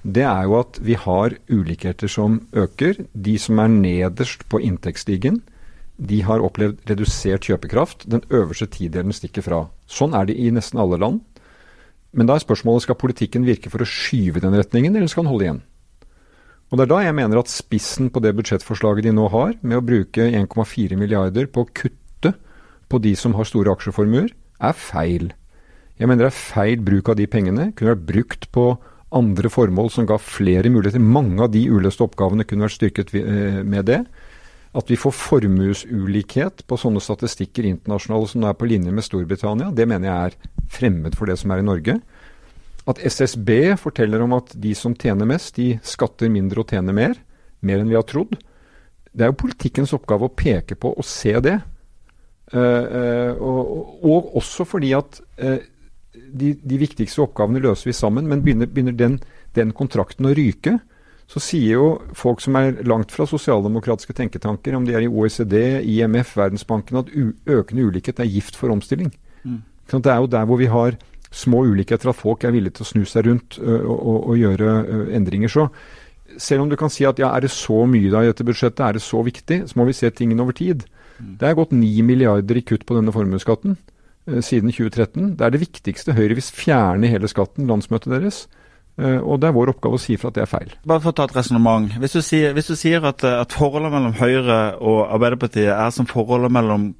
[0.06, 3.00] det er jo at vi har ulikheter som øker.
[3.14, 5.42] De som er nederst på inntektsstigen,
[5.98, 8.06] de har opplevd redusert kjøpekraft.
[8.06, 9.64] Den øverste tidelen stikker fra.
[9.90, 11.24] Sånn er det i nesten alle land.
[12.16, 15.34] Men da er spørsmålet skal politikken virke for å skyve den retningen, eller skal den
[15.34, 15.64] holde igjen?
[16.72, 19.78] Og Det er da jeg mener at spissen på det budsjettforslaget de nå har, med
[19.78, 22.34] å bruke 1,4 milliarder på å kutte
[22.90, 25.32] på de som har store aksjeformuer, er feil.
[26.00, 27.70] Jeg mener det er feil bruk av de pengene.
[27.78, 28.66] Kunne vært brukt på
[29.16, 31.00] andre formål som ga flere muligheter.
[31.00, 34.02] Mange av de uløste oppgavene kunne vært styrket eh, med det.
[34.76, 39.86] At vi får formuesulikhet på sånne statistikker internasjonale som er på linje med Storbritannia, det
[39.88, 41.96] mener jeg er fremmed for det som er i Norge.
[42.86, 47.16] At SSB forteller om at de som tjener mest, de skatter mindre og tjener mer.
[47.66, 48.36] Mer enn vi har trodd.
[49.16, 51.58] Det er jo politikkens oppgave å peke på og se det.
[52.54, 55.58] Uh, uh, og, og, også fordi at uh,
[56.14, 59.18] de, de, viktigste oppgavene løser vi sammen, men begynner, begynner den,
[59.58, 60.78] den, kontrakten å ryke,
[61.26, 65.82] så sier jo folk som er langt fra sosialdemokratiske tenketanker, om de er i OECD,
[65.90, 67.10] IMF, Verdensbanken, at
[67.50, 69.10] økende ulikhet er gift for omstilling.
[69.42, 69.64] Mm.
[69.90, 71.00] Det er jo der hvor vi har
[71.36, 74.76] små ulikheter at folk er villige til å snu seg rundt og, og, og gjøre
[75.18, 75.52] endringer.
[75.52, 75.68] Så
[76.42, 78.84] selv om du kan si at ja, er det så mye da i dette budsjettet,
[78.84, 80.86] er det så viktig, så må vi se tingene over tid.
[81.20, 81.36] Mm.
[81.42, 83.78] Det er gått 9 milliarder i kutt på denne formuesskatten.
[84.28, 85.36] Eh, siden 2013.
[85.38, 86.16] Det er det viktigste.
[86.18, 88.46] Høyre vil fjerne hele skatten, landsmøtet deres.
[88.96, 90.70] Og det er vår oppgave å si fra at det er feil.
[90.88, 91.90] Bare for å ta et resonnement.
[92.00, 96.94] Hvis, hvis, du sier at, at, forholdet mellom Høyre og Arbeiderpartiet er som forholdet mellom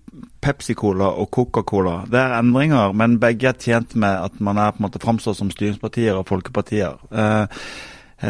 [0.46, 1.98] Pepsi-Cola og Coca-Cola.
[2.12, 5.38] Det er endringer, men begge er tjent med at man er på en måte framstår
[5.38, 7.00] som styringspartier og folkepartier.
[7.12, 7.62] Eh,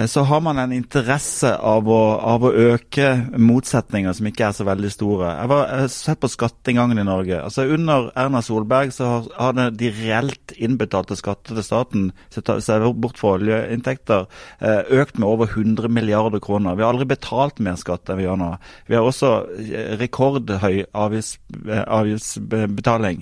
[0.10, 4.64] så har man en interesse av å, av å, øke motsetninger som ikke er så
[4.68, 5.32] veldig store.
[5.38, 7.38] Jeg har sett på skatteinngangen i Norge.
[7.40, 9.06] Altså Under Erna Solberg så
[9.38, 14.22] har, de reelt innbetalte skatter til staten, ser bort fra oljeinntekter,
[14.60, 16.76] eh, økt med over 100 milliarder kroner.
[16.76, 18.52] Vi har aldri betalt mer skatt enn vi gjør nå.
[18.90, 19.32] Vi har også
[19.62, 23.20] eh, rekordhøy avgiftsbetaling.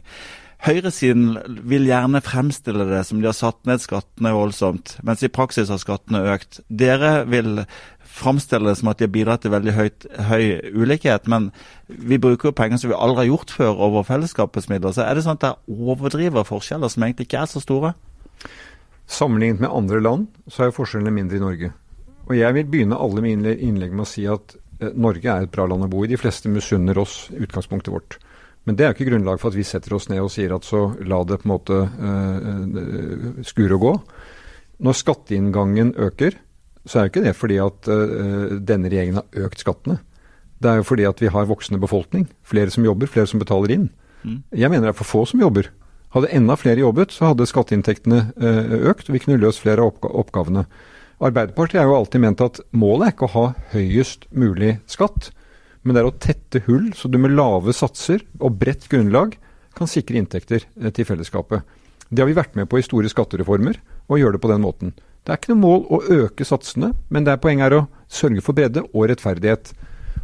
[0.64, 1.34] Høyresiden
[1.68, 5.82] vil gjerne fremstille det som de har satt ned skattene voldsomt, mens i praksis har
[5.82, 6.62] skattene økt.
[6.72, 7.66] Dere vil
[8.14, 11.50] fremstille det som at de har bidratt til veldig høyt, høy ulikhet, men
[11.90, 14.96] vi bruker jo penger som vi aldri har gjort før over fellesskapets midler.
[14.96, 17.92] Så er det sånn at det overdriver forskjeller som egentlig ikke er så store?
[19.10, 21.74] Sammenlignet med andre land, så er jo forskjellene mindre i Norge.
[22.30, 25.52] Og jeg vil begynne alle mine innlegg med å si at eh, Norge er et
[25.52, 26.12] bra land å bo i.
[26.14, 28.16] De fleste misunner oss utgangspunktet vårt.
[28.64, 30.68] Men det er jo ikke grunnlag for at vi setter oss ned og sier at
[30.68, 33.94] så la det på en måte uh, skure og gå.
[34.84, 36.38] Når skatteinngangen øker,
[36.88, 40.00] så er jo ikke det fordi at uh, denne regjeringen har økt skattene.
[40.64, 42.30] Det er jo fordi at vi har voksende befolkning.
[42.48, 43.90] Flere som jobber, flere som betaler inn.
[44.24, 44.40] Mm.
[44.56, 45.68] Jeg mener det er for få som jobber.
[46.16, 49.92] Hadde enda flere jobbet, så hadde skatteinntektene uh, økt, og vi kunne løst flere av
[49.92, 50.68] oppga oppgavene.
[51.24, 55.34] Arbeiderpartiet har jo alltid ment at målet er ikke å ha høyest mulig skatt
[55.84, 59.36] men det er å tette hull, så du med lave satser og bredt grunnlag
[59.78, 61.64] kan sikre inntekter eh, til fellesskapet.
[62.10, 64.94] Det har vi vært med på i store skattereformer, og gjør det på den måten.
[65.24, 68.44] Det er ikke noe mål å øke satsene, men det er poenget er å sørge
[68.44, 69.72] for bredde og rettferdighet.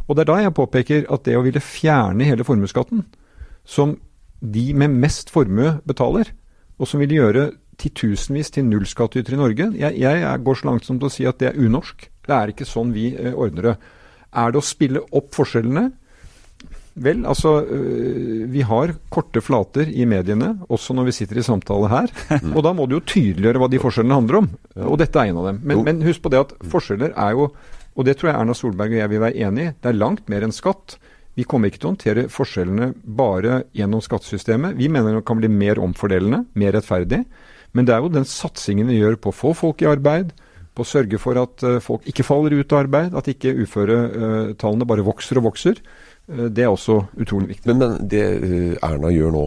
[0.06, 3.04] Og det er da jeg påpeker at det å ville fjerne hele formuesskatten,
[3.64, 3.96] som
[4.40, 6.32] de med mest formue betaler,
[6.80, 11.00] og som ville gjøre titusenvis til nullskattytere i Norge, jeg, jeg, går så langt som
[11.00, 12.06] til å si at det er unorsk.
[12.26, 13.74] Det er ikke sånn vi eh, ordner det.
[14.30, 15.88] Er det å spille opp forskjellene?
[17.00, 21.90] Vel, altså øh, Vi har korte flater i mediene, også når vi sitter i samtale
[21.90, 22.14] her.
[22.40, 22.54] Mm.
[22.56, 24.50] Og da må du jo tydeliggjøre hva de forskjellene handler om.
[24.88, 25.60] Og dette er en av dem.
[25.66, 27.50] Men, men, husk på det at forskjeller er jo,
[27.94, 30.30] og det tror jeg Erna Solberg og jeg vil være enig i, det er langt
[30.32, 30.98] mer enn skatt.
[31.38, 34.76] Vi kommer ikke til å håndtere forskjellene bare gjennom skattesystemet.
[34.78, 37.22] Vi mener det kan bli mer omfordelende, mer rettferdig.
[37.76, 40.34] Men det er jo den satsingen vi gjør på å få folk i arbeid,
[40.80, 44.88] på å sørge for at eh, folk ikke faller ut av arbeid, at ikke uføretallene
[44.88, 45.80] bare vokser og vokser.
[46.30, 47.68] Eh, det er også utrolig viktig.
[47.68, 49.44] Men, men det eh, Erna gjør nå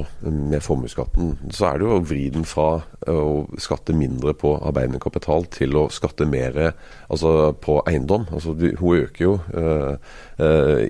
[0.53, 2.67] med formuesskatten, så er det jo å vri den fra
[3.09, 8.29] å skatte mindre på arbeidende kapital til å skatte mer altså på eiendom.
[8.31, 9.33] Altså, hun øker jo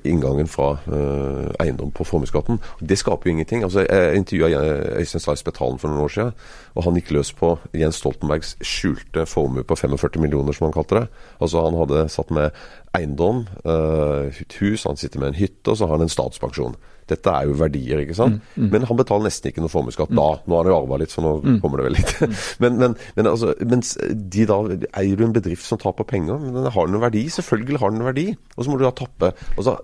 [0.03, 2.59] inngangen fra uh, eiendom på formuesskatten.
[2.79, 3.63] Det skaper jo ingenting.
[3.63, 4.61] Altså, jeg intervjua
[4.99, 6.31] Øystein Stray Betalen for noen år siden,
[6.75, 11.01] og han gikk løs på Jens Stoltenbergs skjulte formue på 45 millioner, som han kalte
[11.01, 11.05] det.
[11.41, 12.51] Altså Han hadde satt med
[12.95, 16.75] eiendom, et hus, han sitter med en hytte, og så har han en statspensjon.
[17.09, 18.39] Dette er jo verdier, ikke sant.
[18.53, 18.69] Mm, mm.
[18.73, 20.19] Men han betaler nesten ikke noe formuesskatt mm.
[20.19, 20.27] da.
[20.47, 21.57] Nå har han jo arva litt, så nå mm.
[21.63, 22.13] kommer det vel litt.
[22.19, 22.37] Mm.
[22.65, 23.95] men, men, men altså, mens
[24.37, 24.59] de da
[25.01, 27.25] eier du en bedrift som taper penger, men den har noen verdi.
[27.33, 28.29] Selvfølgelig har den verdi.
[28.55, 29.33] Og så må du da tappe.
[29.57, 29.77] Altså,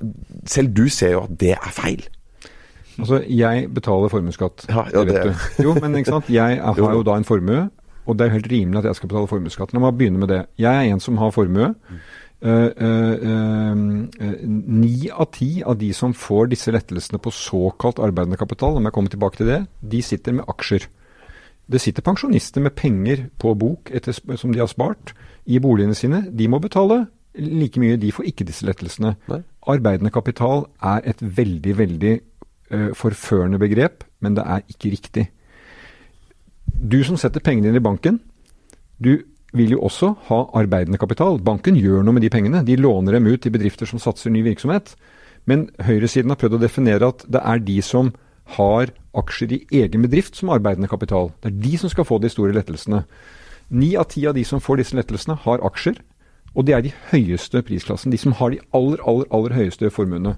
[0.50, 2.08] selv du ser jo at det er feil.
[3.00, 4.66] Altså, jeg betaler formuesskatt.
[4.70, 5.36] Ja, ja, det...
[5.64, 6.32] Jo, men ikke sant.
[6.32, 7.70] Jeg har jo da en formue.
[8.06, 9.74] og det er helt rimelig at jeg skal betale formuesskatt.
[9.74, 10.40] La meg begynne med det.
[10.58, 11.74] Jeg er en som har formue.
[12.42, 18.40] Eh, eh, eh, Ni av ti av de som får disse lettelsene på såkalt arbeidende
[18.40, 20.88] kapital, om jeg kommer tilbake til det, de sitter med aksjer.
[21.70, 25.14] Det sitter pensjonister med penger på bok etter, som de har spart
[25.46, 26.24] i boligene sine.
[26.32, 29.14] De må betale like mye, de får ikke disse lettelsene.
[29.30, 29.44] Nei.
[29.70, 32.14] Arbeidende kapital er et veldig, veldig
[32.74, 35.28] uh, forførende begrep, men det er ikke riktig.
[36.66, 38.18] Du som setter pengene dine i banken,
[38.98, 39.20] du
[39.56, 41.40] vil jo også ha arbeidende kapital.
[41.42, 42.64] Banken gjør noe med de pengene.
[42.66, 44.94] De låner dem ut til bedrifter som satser ny virksomhet.
[45.50, 48.14] Men høyresiden har prøvd å definere at det er de som
[48.58, 51.32] har aksjer i egen bedrift som arbeidende kapital.
[51.42, 53.04] Det er de som skal få de store lettelsene.
[53.70, 56.00] Ni av ti av de som får disse lettelsene, har aksjer.
[56.58, 58.14] Og det er de høyeste prisklassen.
[58.14, 60.36] De som har de aller, aller, aller høyeste formuene.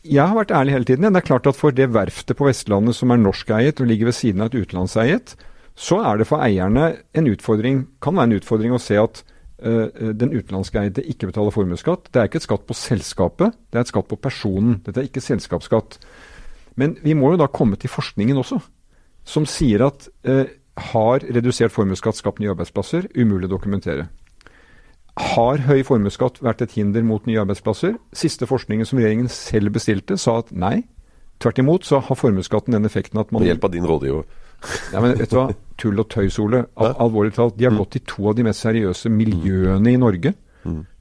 [0.00, 1.12] Jeg har vært ærlig hele tiden.
[1.12, 4.16] Det er klart at For det verftet på Vestlandet som er norskeiet og ligger ved
[4.16, 5.36] siden av et utenlandseiet,
[5.78, 9.20] så er det for eierne en utfordring, kan være en utfordring å se at
[9.62, 12.10] uh, den utenlandskeide ikke betaler formuesskatt.
[12.10, 14.80] Det er ikke et skatt på selskapet, det er et skatt på personen.
[14.82, 16.00] Dette er ikke selskapsskatt.
[16.78, 18.58] Men vi må jo da komme til forskningen også,
[19.28, 20.50] som sier at uh,
[20.90, 23.10] har redusert formuesskatt skapt nye arbeidsplasser?
[23.18, 24.08] Umulig å dokumentere.
[25.18, 27.96] Har høy formuesskatt vært et hinder mot nye arbeidsplasser?
[28.14, 30.84] Siste forskningen som regjeringen selv bestilte, sa at nei.
[31.42, 34.26] Tvert imot så har formuesskatten den effekten at man Ved hjelp av din rådgiver.
[34.92, 35.48] Ja, men vet du hva?
[35.78, 36.64] Tull og tøys, Ole.
[36.76, 37.56] Al alvorlig talt.
[37.58, 40.34] De har gått i to av de mest seriøse miljøene i Norge.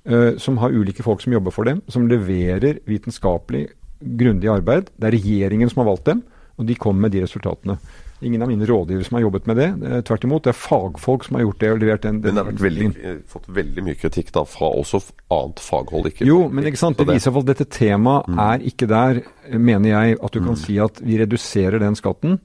[0.06, 1.82] eh, som har ulike folk som jobber for dem.
[1.90, 3.68] Som leverer vitenskapelig,
[4.00, 4.92] grundig arbeid.
[4.98, 6.22] Det er regjeringen som har valgt dem,
[6.58, 7.78] og de kommer med de resultatene.
[8.22, 9.68] Ingen av mine rådgivere som har jobbet med det.
[9.86, 12.22] Eh, tvert imot, det er fagfolk som har gjort det og levert den.
[12.22, 16.08] den det har fått veldig mye kritikk da fra også annet faghold.
[16.10, 19.22] Ikke, Jo, men ikke sant, det viser at dette temaet er ikke der,
[19.58, 22.40] mener jeg, at du kan si at vi reduserer den skatten,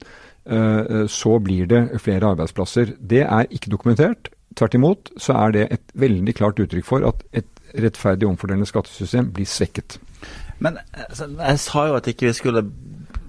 [0.45, 2.93] så blir det flere arbeidsplasser.
[2.99, 4.27] Det er ikke dokumentert.
[4.59, 9.31] Tvert imot så er det et veldig klart uttrykk for at et rettferdig omfordelende skattesystem
[9.33, 9.97] blir svekket.
[10.59, 12.65] Men altså, jeg sa jo at ikke vi skulle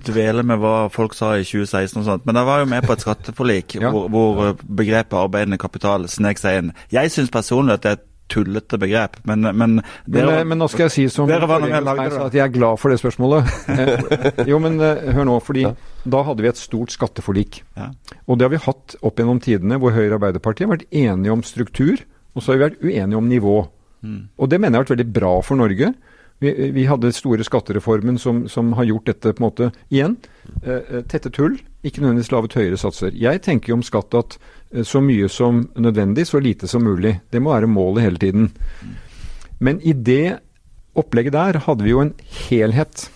[0.05, 2.93] dvele med hva folk sa i 2016 og sånt, men jeg var jo med på
[2.93, 3.91] et skatteforlik Ja.
[3.91, 6.73] hvor, hvor begrepet arbeidende kapital snek seg inn.
[6.93, 10.59] Jeg syns personlig at det er et tullete begrep, men, men, Men, dere- men, men
[10.63, 12.97] nå skal jeg si som Dere var lagde, sa, at jeg er glad for det
[13.03, 13.51] spørsmålet.
[13.69, 15.67] Eh, jo, men eh, hør nå, fordi
[16.05, 17.61] da hadde vi et stort skatteforlik.
[17.77, 17.91] Ja.
[18.27, 21.33] Og det har vi hatt opp gjennom tidene, hvor Høyre og Arbeiderpartiet har vært enige
[21.37, 22.01] om struktur,
[22.35, 23.57] og så har vi vært uenige om nivå.
[24.05, 25.93] Og det mener jeg har vært veldig bra for Norge.
[26.45, 30.17] Vi, vi hadde store skattereformen som, som har gjort dette på en måte igjen.
[30.63, 33.17] Eh, eh, tette tull, ikke nødvendigvis laget høyere satser.
[33.17, 34.37] Jeg tenker jo om skatt at
[34.75, 37.17] eh, så mye som nødvendig, så lite som mulig.
[37.33, 38.51] Det må være målet hele tiden.
[39.65, 40.39] Men i det
[40.99, 42.15] opplegget der hadde vi jo en
[42.49, 43.09] helhet.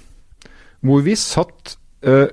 [0.81, 2.31] Hvor vi satt øh,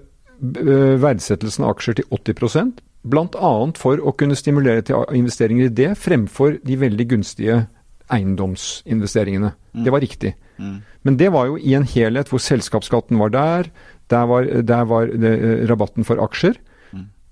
[1.02, 3.54] verdsettelsen av aksjer til 80% bl.a.
[3.78, 7.66] for å kunne stimulere til investeringer i det, fremfor de veldig gunstige
[8.14, 9.54] eiendomsinvesteringene.
[9.86, 10.36] Det var riktig.
[11.06, 13.70] Men det var jo i en helhet hvor selskapsskatten var der,
[14.10, 16.58] der var, der var det, øh, rabatten for aksjer.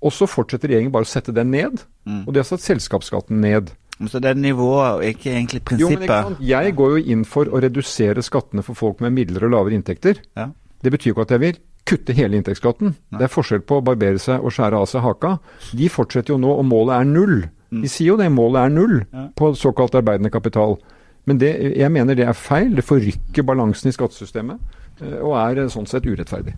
[0.03, 1.85] Og så fortsetter regjeringen bare å sette den ned,
[2.25, 3.71] og de har satt selskapsskatten ned.
[4.09, 6.41] Så det er nivået og ikke egentlig Jo, men prinsippet.
[6.43, 10.19] Jeg går jo inn for å redusere skattene for folk med midlere og lavere inntekter.
[10.35, 10.49] Ja.
[10.83, 12.95] Det betyr ikke at jeg vil kutte hele inntektsskatten.
[13.15, 15.37] Det er forskjell på å barbere seg og skjære av seg haka.
[15.71, 17.37] De fortsetter jo nå, og målet er null.
[17.81, 19.27] De sier jo det, målet er null Ja.
[19.35, 20.77] på såkalt arbeidende kapital.
[21.25, 22.75] Men det, jeg mener det er feil.
[22.75, 24.59] Det forrykker balansen i skattesystemet,
[25.01, 26.53] eh, og er eh, sånn sett urettferdig.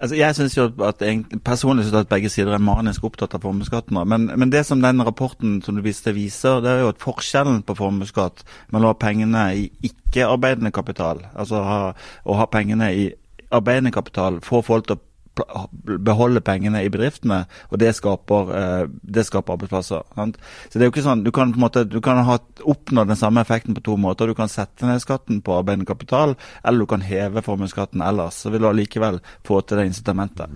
[0.00, 3.34] Altså, jeg synes jo at jeg, Personlig synes jeg at begge sider er manisk opptatt
[3.34, 3.96] av formuesskatten.
[4.08, 7.62] Men, men det som den rapporten som du viste viser, det er jo at forskjellen
[7.62, 11.80] på formuesskatt mellom å ha pengene i ikke-arbeidende kapital, altså ha,
[12.26, 13.08] å ha pengene i
[13.50, 15.04] arbeidende kapital, får folk til å
[16.04, 20.02] beholde pengene i bedriftene, og det skaper, eh, det skaper arbeidsplasser.
[20.14, 20.36] Sant?
[20.68, 23.06] Så det er jo ikke sånn, Du kan på en måte, du kan ha oppnå
[23.06, 24.26] den samme effekten på to måter.
[24.26, 28.34] Du kan sette ned skatten på arbeidende kapital, eller du kan heve formuesskatten ellers.
[28.44, 30.48] Så vil du allikevel få til det incitamentet.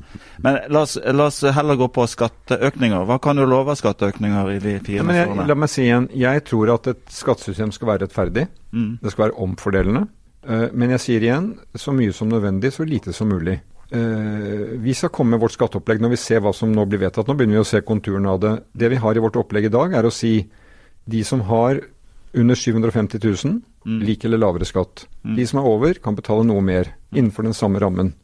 [0.42, 3.04] Men la oss, la oss heller gå på skatteøkninger.
[3.06, 5.46] Hva kan du love av skatteøkninger i de fire Ja, årene?
[5.48, 8.48] la meg si igjen, jeg tror at et skattesystem skal være rettferdig.
[8.72, 8.98] Mm.
[9.02, 10.08] Det skal være omfordelende.
[10.48, 13.60] Eh, Men jeg sier igjen, så mye som nødvendig, så lite som mulig.
[13.92, 17.28] Eh, Vi skal komme med vårt skatteopplegg når vi ser hva som nå blir vedtatt.
[17.28, 18.52] Nå begynner vi å se konturene av det.
[18.72, 20.48] Det vi har i vårt opplegg i dag, er å si
[21.04, 21.80] de som har
[22.34, 23.60] under 750 000,
[24.00, 25.06] lik eller lavere skatt.
[25.22, 28.14] De som er over, kan betale noe mer, innenfor den samme rammen.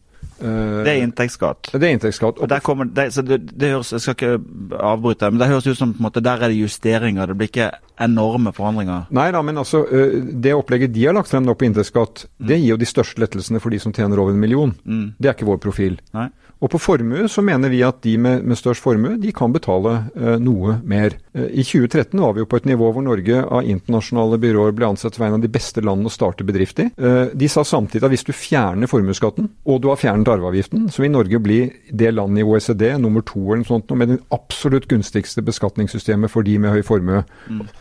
[0.40, 1.68] Eh, Det er inntektsskatt.
[1.74, 2.38] det er inntektsskatt.
[2.40, 5.66] Og der kommer, det, så det, det høres, Jeg skal ikke avbryte, men det høres
[5.66, 7.26] ut som på en måte, der er det justeringer.
[7.26, 7.70] Det blir ikke
[8.02, 9.06] enorme forandringer.
[9.14, 9.84] Nei da, men altså,
[10.32, 13.62] det opplegget de har lagt frem nå på inntektsskatt, det gir jo de største lettelsene
[13.62, 14.74] for de som tjener over en million.
[15.18, 15.98] Det er ikke vår profil.
[16.16, 16.28] Nei.
[16.58, 19.92] Og på formue så mener vi at de med, med størst formue, de kan betale
[20.18, 21.14] eh, noe mer.
[21.30, 24.88] Eh, I 2013 var vi jo på et nivå hvor Norge av internasjonale byråer ble
[24.90, 26.88] ansett som en av de beste landene å starte bedrift i.
[26.98, 31.04] Eh, de sa samtidig at hvis du fjerner formuesskatten, og du har fjernet arveavgiften, så
[31.04, 31.60] vil Norge bli
[31.94, 36.46] det landet i OECD, nummer to eller noe sånt, med det absolutt gunstigste beskatningssystemet for
[36.46, 37.22] de med høy formue.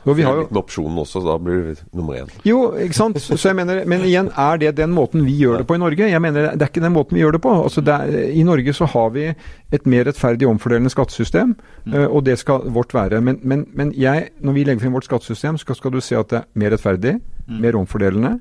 [0.06, 2.32] Og vi har jo opsjonen også, så da blir vi nummer én.
[2.46, 3.18] jo, ikke sant.
[3.18, 6.10] Så jeg mener, Men igjen, er det den måten vi gjør det på i Norge?
[6.10, 7.54] Jeg mener, Det er ikke den måten vi gjør det på.
[7.64, 9.26] Altså, det er, I Norge så har vi
[9.72, 11.56] et mer rettferdig omfordelende skattesystem,
[11.94, 13.22] eh, og det skal vårt være.
[13.22, 16.30] Men, men, men jeg, når vi legger frem vårt skattesystem, skal, skal du se at
[16.30, 18.40] det er mer rettferdig, mer omfordelende.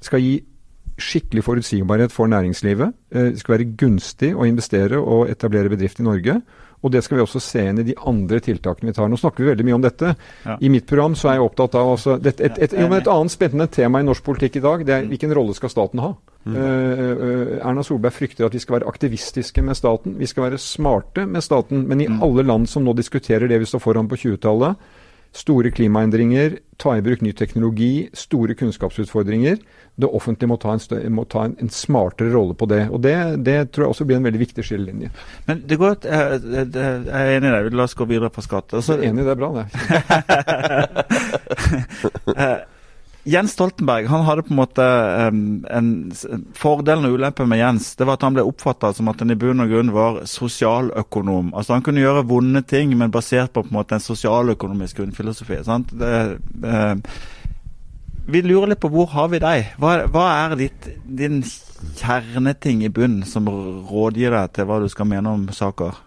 [0.00, 0.38] Skal gi
[1.00, 2.92] skikkelig forutsigbarhet for næringslivet.
[3.12, 6.40] Eh, Det skal være gunstig å investere og etablere bedrift i Norge.
[6.82, 9.08] Og det skal vi også se inn i de andre tiltakene vi tar.
[9.08, 10.14] Nå snakker vi veldig mye om dette.
[10.46, 10.56] Ja.
[10.60, 13.66] I mitt program så er jeg opptatt av altså, et, et, et, et annet spennende
[13.68, 16.14] tema i norsk politikk i dag, det er hvilken rolle skal staten ha?
[16.46, 20.16] Eh, eh, Erna Solberg frykter at vi skal være aktivistiske med staten.
[20.18, 21.86] Vi skal være smarte med staten.
[21.88, 24.74] Men i alle land som nå diskuterer det vi står foran på 20-tallet,
[25.36, 29.60] store klimaendringer, ta i bruk ny teknologi, store kunnskapsutfordringer.
[30.00, 30.80] Det offentlige må ta en,
[31.14, 32.88] må ta en, en smartere rolle på det.
[32.90, 35.12] Og det, det tror jeg også blir en veldig viktig skillelinje.
[35.46, 37.72] Men det går at jeg, jeg, jeg er enig i deg.
[37.76, 38.72] La oss gå videre på skatt.
[38.72, 39.66] Så Altså, enig, det er bra, det.
[43.30, 44.84] Jens Stoltenberg han hadde på en måte
[45.30, 45.90] um, en,
[46.56, 49.38] Fordelen og ulempen med Jens det var at han ble oppfatta som at han i
[49.38, 51.52] bunn og grunn var sosialøkonom.
[51.54, 55.60] Altså Han kunne gjøre vonde ting, men basert på på en måte en sosialøkonomisk grunnfilosofi.
[55.64, 55.92] sant?
[55.92, 56.94] Det, eh,
[58.30, 59.72] vi lurer litt på hvor har vi deg?
[59.80, 61.42] Hva, hva er ditt, din
[61.98, 65.98] kjerneting i bunnen som rådgir deg til hva du skal mene om saker?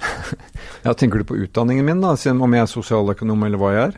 [0.86, 2.12] Ja, tenker du på utdanningen min, da?
[2.14, 3.96] Om jeg er sosialøkonom eller hva jeg er?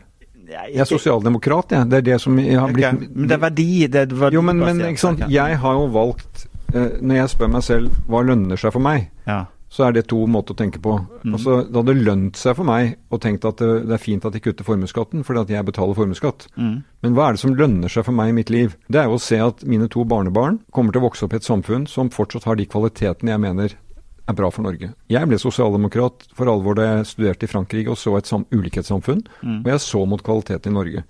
[0.49, 1.89] Jeg Jeg er sosialdemokrat, jeg.
[1.89, 3.69] Det er det som jeg har blitt Men det er verdi.
[3.87, 5.23] Det er verdi Jo, men, men ikke sant?
[5.29, 9.09] jeg har jo valgt eh, Når jeg spør meg selv hva lønner seg for meg,
[9.27, 9.45] Ja.
[9.69, 10.95] så er det to måter å tenke på.
[11.29, 14.33] Altså, det hadde lønt seg for meg å tenke at det, det er fint at
[14.33, 16.47] de kutter formuesskatten, fordi at jeg betaler formuesskatt.
[16.57, 16.79] Mm.
[17.05, 18.73] Men hva er det som lønner seg for meg i mitt liv?
[18.89, 21.37] Det er jo å se at mine to barnebarn kommer til å vokse opp i
[21.37, 23.77] et samfunn som fortsatt har de kvalitetene jeg mener
[24.29, 24.91] er bra for Norge.
[25.09, 29.25] Jeg ble sosialdemokrat for alvor da jeg studerte i Frankrike og så et sam ulikhetssamfunn,
[29.63, 31.03] og jeg så mot kvaliteten i Norge.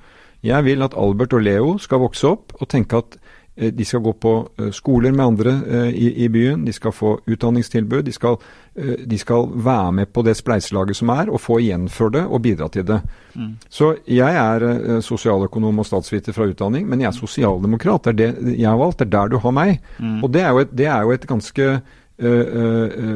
[0.46, 3.18] Jeg vil at Albert og Leo skal vokse opp og tenke at
[3.58, 6.96] eh, de skal gå på eh, skoler med andre eh, i, i byen, de skal
[6.96, 8.40] få utdanningstilbud, de skal,
[8.80, 12.40] de skal være med på det spleiselaget som er, og få igjen for det og
[12.46, 13.02] bidra til det.
[13.68, 18.08] Så jeg er sosialøkonom og statsviter fra utdanning, men jeg er sosialdemokrat.
[18.08, 19.82] Det er det jeg har valgt, det er der du har meg.
[20.24, 21.68] Og det er jo et, det er jo et ganske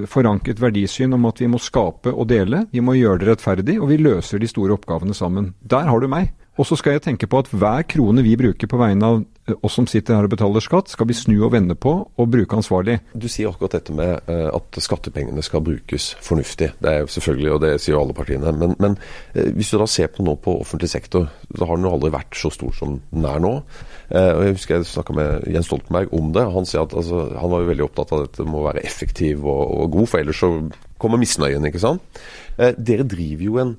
[0.07, 2.63] forankret verdisyn om at vi må skape og dele.
[2.71, 5.53] Vi må gjøre det rettferdig, og vi løser de store oppgavene sammen.
[5.59, 6.31] Der har du meg.
[6.53, 9.55] Og så skal jeg tenke på at hver krone vi bruker på vegne av eh,
[9.65, 12.59] oss som sitter her og betaler skatt, skal vi snu og vende på og bruke
[12.59, 12.99] ansvarlig.
[13.17, 16.69] Du sier akkurat dette med eh, at skattepengene skal brukes fornuftig.
[16.77, 18.53] Det er jo selvfølgelig, og det sier jo alle partiene.
[18.59, 18.97] Men, men
[19.33, 22.11] eh, hvis du da ser på nå på offentlig sektor, så har den jo aldri
[22.13, 23.55] vært så stor som den er nå.
[24.13, 26.43] Og Jeg husker jeg snakka med Jens Stoltenberg om det.
[26.53, 29.63] Han at altså, han var jo veldig opptatt av at dette må være effektiv og,
[29.73, 30.49] og god, for ellers så
[31.01, 32.21] kommer misnøyen, ikke sant.
[32.59, 33.73] Dere driver jo en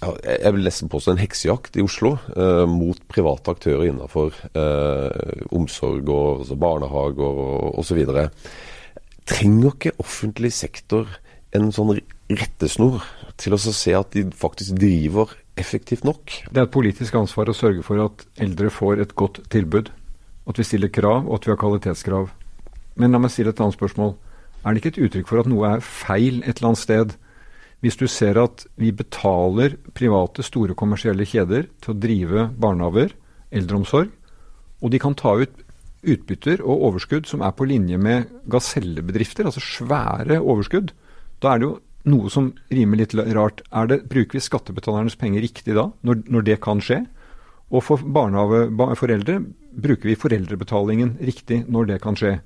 [0.00, 6.08] jeg vil nesten påstå en heksejakt i Oslo eh, mot private aktører innenfor eh, omsorg
[6.08, 8.00] og altså barnehager og osv.
[9.28, 11.10] Trenger ikke offentlig sektor
[11.56, 11.98] en sånn
[12.30, 13.04] rettesnor
[13.40, 16.32] til å se at de faktisk driver effektivt nok?
[16.48, 19.90] Det er et politisk ansvar å sørge for at eldre får et godt tilbud.
[20.48, 22.30] At vi stiller krav, og at vi har kvalitetskrav.
[23.00, 24.14] Men la meg stille et annet spørsmål.
[24.64, 27.14] Er det ikke et uttrykk for at noe er feil et eller annet sted?
[27.80, 33.14] Hvis du ser at vi betaler private, store kommersielle kjeder til å drive barnehager,
[33.50, 34.10] eldreomsorg,
[34.80, 35.66] og de kan ta ut
[36.00, 40.94] utbytter og overskudd som er på linje med gasellebedrifter, altså svære overskudd,
[41.40, 41.74] da er det jo
[42.10, 43.60] noe som rimer litt rart.
[43.88, 47.02] Det, bruker vi skattebetalernes penger riktig da, når, når det kan skje?
[47.70, 49.38] Og for barnehageforeldre
[49.70, 52.38] bruker vi foreldrebetalingen riktig når det kan skje.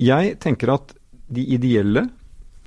[0.00, 0.94] Jeg tenker at
[1.30, 2.06] de ideelle,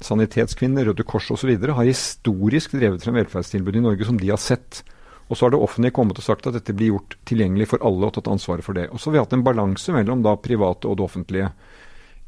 [0.01, 1.53] Sanitetskvinner, Røde Kors osv.
[1.57, 4.83] har historisk drevet frem velferdstilbud i Norge som de har sett.
[5.29, 8.09] Og så har det offentlige kommet og sagt at dette blir gjort tilgjengelig for alle
[8.09, 8.89] og tatt ansvaret for det.
[8.91, 11.51] Og så har vi hatt en balanse mellom da private og det offentlige.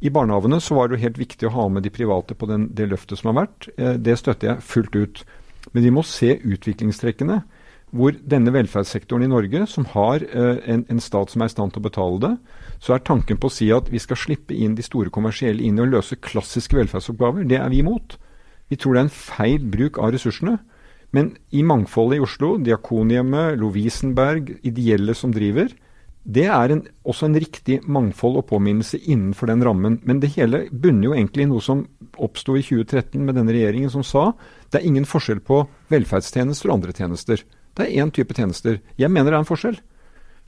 [0.02, 2.70] I barnehagene så var det jo helt viktig å ha med de private på den,
[2.76, 3.70] det løftet som har vært.
[3.78, 5.24] Eh, Det støtter jeg fullt ut.
[5.74, 7.42] Men vi må se utviklingstrekkene.
[7.96, 11.72] Hvor denne velferdssektoren i Norge, som har eh, en, en stat som er i stand
[11.72, 12.34] til å betale det,
[12.84, 15.80] så er tanken på å si at vi skal slippe inn de store kommersielle inn
[15.80, 17.48] og løse klassiske velferdsoppgaver.
[17.48, 18.18] Det er vi imot.
[18.68, 20.58] Vi tror det er en feil bruk av ressursene.
[21.16, 25.72] Men i mangfoldet i Oslo, Diakonhjemmet, Lovisenberg, ideelle som driver,
[26.26, 30.00] det er en, også en riktig mangfold og påminnelse innenfor den rammen.
[30.04, 31.86] Men det hele bunner jo egentlig i noe som
[32.18, 34.32] oppsto i 2013 med denne regjeringen, som sa
[34.74, 35.62] det er ingen forskjell på
[35.94, 37.46] velferdstjenester og andre tjenester.
[37.76, 38.80] Det er én type tjenester.
[38.98, 39.80] Jeg mener det er en forskjell.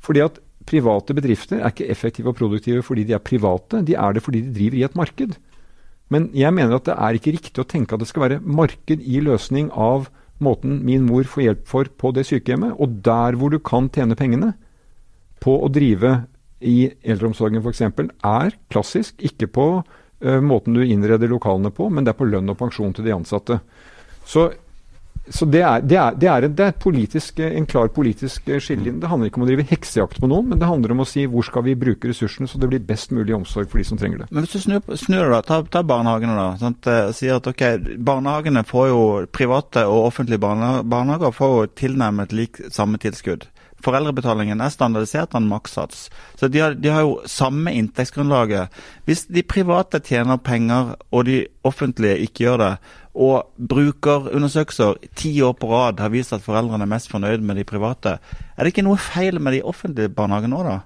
[0.04, 4.14] Fordi at private bedrifter er ikke effektive og produktive fordi de er private, de er
[4.14, 5.36] det fordi de driver i et marked.
[6.10, 9.04] Men jeg mener at det er ikke riktig å tenke at det skal være marked
[9.04, 10.08] i løsning av
[10.44, 12.78] måten min mor får hjelp for på det sykehjemmet.
[12.80, 14.54] Og der hvor du kan tjene pengene,
[15.44, 16.24] på å drive
[16.66, 17.84] i eldreomsorgen f.eks.
[18.26, 22.50] er klassisk, ikke på uh, måten du innreder lokalene på, men det er på lønn
[22.50, 23.60] og pensjon til de ansatte.
[24.26, 24.50] Så,
[25.30, 29.02] så det, er, det, er, det, er, det er politisk, en klar politisk skillelinje.
[29.02, 31.26] Det handler ikke om å drive heksejakt på noen, men det handler om å si
[31.28, 34.24] hvor skal vi bruke ressursene så det blir best mulig omsorg for de som trenger
[34.24, 34.30] det.
[34.32, 36.48] Men hvis du snur, snur da, ta, ta, barnehagene da.
[36.62, 36.88] Sant?
[36.88, 37.66] Eh, sier at ok,
[38.08, 39.04] Barnehagene får jo,
[39.34, 43.50] private og offentlige barnehager får jo tilnærmet lik samme tilskudd.
[43.86, 46.08] Foreldrebetalingen er standardisert av en makssats.
[46.40, 48.74] Så de har, de har, jo samme inntektsgrunnlaget.
[49.06, 52.72] Hvis de private tjener penger, og de offentlige ikke gjør det,
[53.18, 57.66] og brukerundersøkelser ti år på rad har vist at foreldrene er mest fornøyd med de
[57.68, 60.78] private, er det ikke noe feil med de offentlige barnehagene nå, da?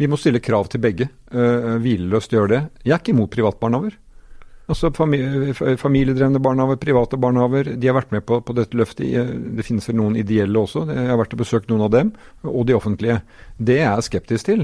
[0.00, 1.10] Vi må stille krav til begge.
[1.32, 2.60] Uh, hvileløst gjøre det.
[2.84, 3.98] Jeg er ikke imot privatbarnehager.
[4.70, 9.32] Altså Familiedrevne barnehager, private barnehager, de har vært med på, på, dette løftet.
[9.56, 12.12] Det finnes vel noen ideelle også, jeg har vært og besøkt noen av dem.
[12.46, 13.18] Og de offentlige.
[13.58, 14.62] Det jeg er skeptisk til,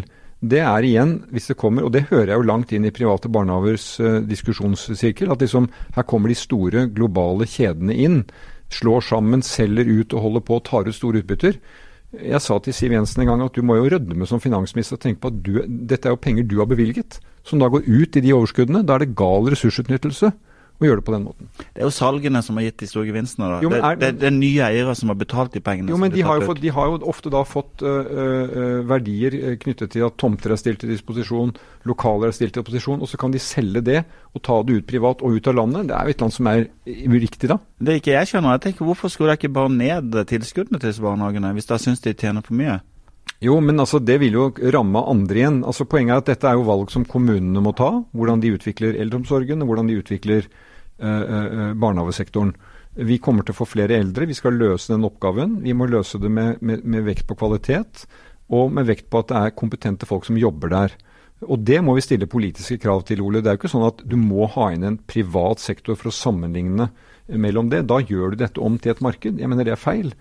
[0.51, 3.31] det er igjen, hvis det kommer, og det hører jeg jo langt inn i private
[3.33, 8.23] barnehagers uh, diskusjonssirkel, at liksom her kommer de store globale kjedene inn.
[8.73, 11.61] Slår sammen, selger ut og holder på og tar ut store utbytter.
[12.17, 15.03] Jeg sa til Siv Jensen en gang at du må jo rødme som finansminister og
[15.03, 18.17] tenke på at du, dette er jo penger du har bevilget som da går ut
[18.19, 18.83] i de overskuddene.
[18.87, 20.33] Da er det gal ressursutnyttelse
[20.77, 21.49] å gjøre det på den måten.
[21.65, 23.49] Det er jo salgene som har gitt de store gevinstene.
[23.49, 23.61] da.
[23.65, 25.93] Jo, er, det, det, det, er nye eiere som har betalt de pengene.
[25.93, 29.57] Jo, men de har jo, fått, de har jo, ofte da fått uh, uh, verdier
[29.63, 31.55] knyttet til at tomter er stilt til disposisjon,
[31.89, 34.03] lokaler er stilt til disposisjon, og så kan de selge det
[34.37, 35.89] og ta det ut privat og ut av landet.
[35.89, 36.67] Det er jo et eller annet som er
[37.17, 37.61] uriktig da.
[37.81, 38.59] Det er ikke jeg skjønner.
[38.59, 42.13] Jeg tenker Hvorfor skulle dere ikke bare ned tilskuddene til barnehagene, hvis de syns de
[42.15, 42.79] tjener for mye?
[43.45, 45.59] Jo, men altså, det vil jo ramme andre igjen.
[45.69, 47.91] Altså, Poenget er at dette er jo valg som kommunene må ta.
[48.17, 50.49] Hvordan de utvikler eldreomsorgen, hvordan de utvikler
[50.99, 52.55] barnehagesektoren.
[52.97, 54.29] Vi kommer til å få flere eldre.
[54.29, 55.59] Vi skal løse den oppgaven.
[55.65, 58.07] Vi må løse det med, med, med, vekt på kvalitet,
[58.49, 60.97] og med vekt på at det er kompetente folk som jobber der.
[61.45, 63.43] Og det må vi stille politiske krav til, Ole.
[63.45, 66.17] Det er jo ikke sånn at du må ha inn en privat sektor for å
[66.17, 66.89] sammenligne
[67.29, 67.85] mellom det.
[67.91, 69.37] Da gjør du dette om til et marked.
[69.43, 70.15] Jeg mener det er feil.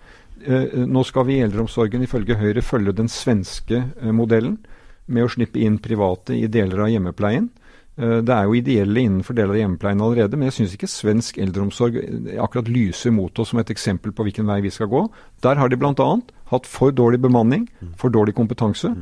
[0.44, 4.58] Eh, nå skal vi i eldreomsorgen ifølge Høyre følge den svenske eh, modellen
[5.06, 7.48] med å slippe inn private i deler av hjemmepleien.
[7.96, 11.38] Eh, det er jo ideelle innenfor deler av hjemmepleien allerede, men jeg syns ikke svensk
[11.40, 12.00] eldreomsorg
[12.44, 15.06] akkurat lyser mot oss som et eksempel på hvilken vei vi skal gå.
[15.46, 16.10] Der har de bl.a.
[16.52, 18.92] hatt for dårlig bemanning, for dårlig kompetanse.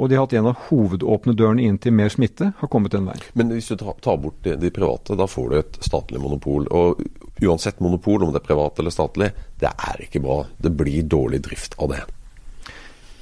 [0.00, 3.04] Og de har hatt en av hovedåpne dørene inn til mer smitte, har kommet den
[3.04, 3.24] veien.
[3.36, 6.64] Men hvis du tar bort de, de private, da får du et statlig monopol.
[6.72, 7.02] Og
[7.44, 9.28] uansett monopol, om det er privat eller statlig,
[9.60, 10.38] det er ikke bra.
[10.56, 12.00] Det blir dårlig drift av det.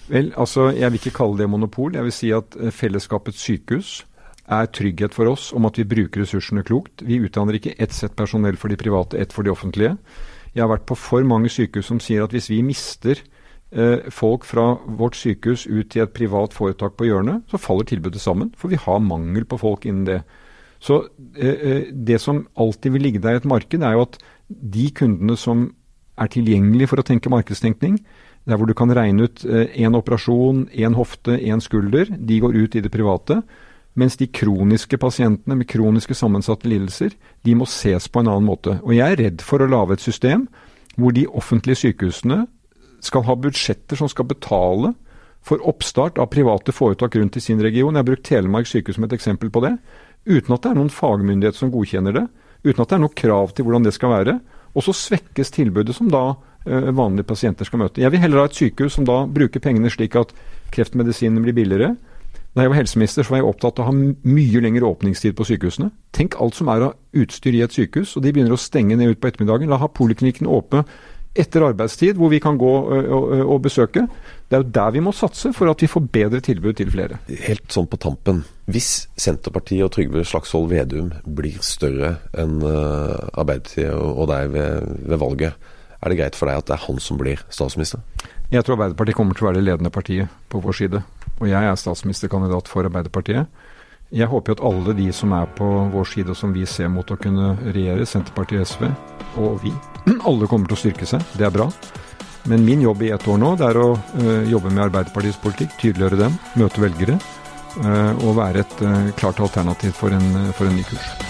[0.08, 1.98] Vel, altså, Jeg vil ikke kalle det monopol.
[1.98, 3.90] Jeg vil si at eh, fellesskapets sykehus
[4.48, 7.04] er trygghet for oss om at vi bruker ressursene klokt.
[7.04, 9.96] Vi utdanner ikke ett sett personell for de private, ett for de offentlige.
[10.54, 13.20] Jeg har vært på for mange sykehus som sier at hvis vi mister
[13.68, 18.20] Eh, folk fra vårt sykehus ut til et privat foretak på hjørnet, så faller tilbudet
[18.20, 18.52] sammen.
[18.56, 20.22] For vi har mangel på folk innen det.
[20.80, 21.02] Så
[21.36, 24.16] eh, eh, det som alltid vil ligge der i et marked, er jo at
[24.48, 25.68] de kundene som
[26.18, 28.00] er tilgjengelige for å tenke markedstenkning,
[28.48, 32.74] der hvor du kan regne ut én operasjon, én hofte, én skulder, de går ut
[32.74, 33.42] i det private.
[33.98, 38.76] Mens de kroniske pasientene med kroniske sammensatte lidelser, de må ses på en annen måte.
[38.84, 40.46] Og jeg er redd for å lage et system
[40.98, 42.44] hvor de offentlige sykehusene
[43.02, 44.92] skal ha budsjetter som skal betale
[45.46, 47.94] for oppstart av private foretak rundt i sin region.
[47.94, 49.74] Jeg har brukt Telemark sykehus som et eksempel på det.
[50.28, 52.26] Uten at det er noen fagmyndighet som godkjenner det.
[52.66, 54.36] Uten at det er noe krav til hvordan det skal være.
[54.74, 58.02] Og så svekkes tilbudet som da uh, vanlige pasienter skal møte.
[58.02, 60.34] Jeg vil heller ha et sykehus som da bruker pengene slik at
[60.74, 61.94] kreftmedisinene blir billigere.
[62.56, 65.46] Da jeg var helseminister, så var jeg opptatt av å ha mye lengre åpningstid på
[65.46, 65.92] sykehusene.
[66.16, 69.12] Tenk alt som er av utstyr i et sykehus, og de begynner å stenge ned
[69.12, 69.70] ut på ettermiddagen.
[69.70, 70.82] La ha poliklinikkene åpne
[71.38, 74.06] etter arbeidstid, hvor vi kan gå og, besøke.
[74.48, 77.20] Det er jo der vi må satse for at vi får bedre tilbud til flere.
[77.44, 78.42] Helt sånn på tampen.
[78.66, 85.70] Hvis Senterpartiet og Trygve Slagsvold Vedum blir større enn Arbeiderpartiet og deg ved, ved, valget,
[85.98, 88.02] er det greit for deg at det er han som blir statsminister?
[88.48, 91.02] Jeg tror Arbeiderpartiet kommer til å være det ledende partiet på vår side.
[91.36, 93.50] Og jeg er statsministerkandidat for Arbeiderpartiet.
[94.08, 96.88] Jeg håper jo at alle de som er på vår side, og som vi ser
[96.88, 98.88] mot å kunne regjere, Senterpartiet, SV
[99.38, 99.74] og vi,
[100.28, 101.24] alle kommer til å styrke seg.
[101.36, 101.68] Det er bra.
[102.48, 105.76] Men min jobb i ett år nå, det er å øh, jobbe med Arbeiderpartiets politikk,
[105.82, 107.20] tydeliggjøre dem, møte velgere.
[107.84, 111.27] øh, og være et øh, klart alternativ for en, for en ny kurs.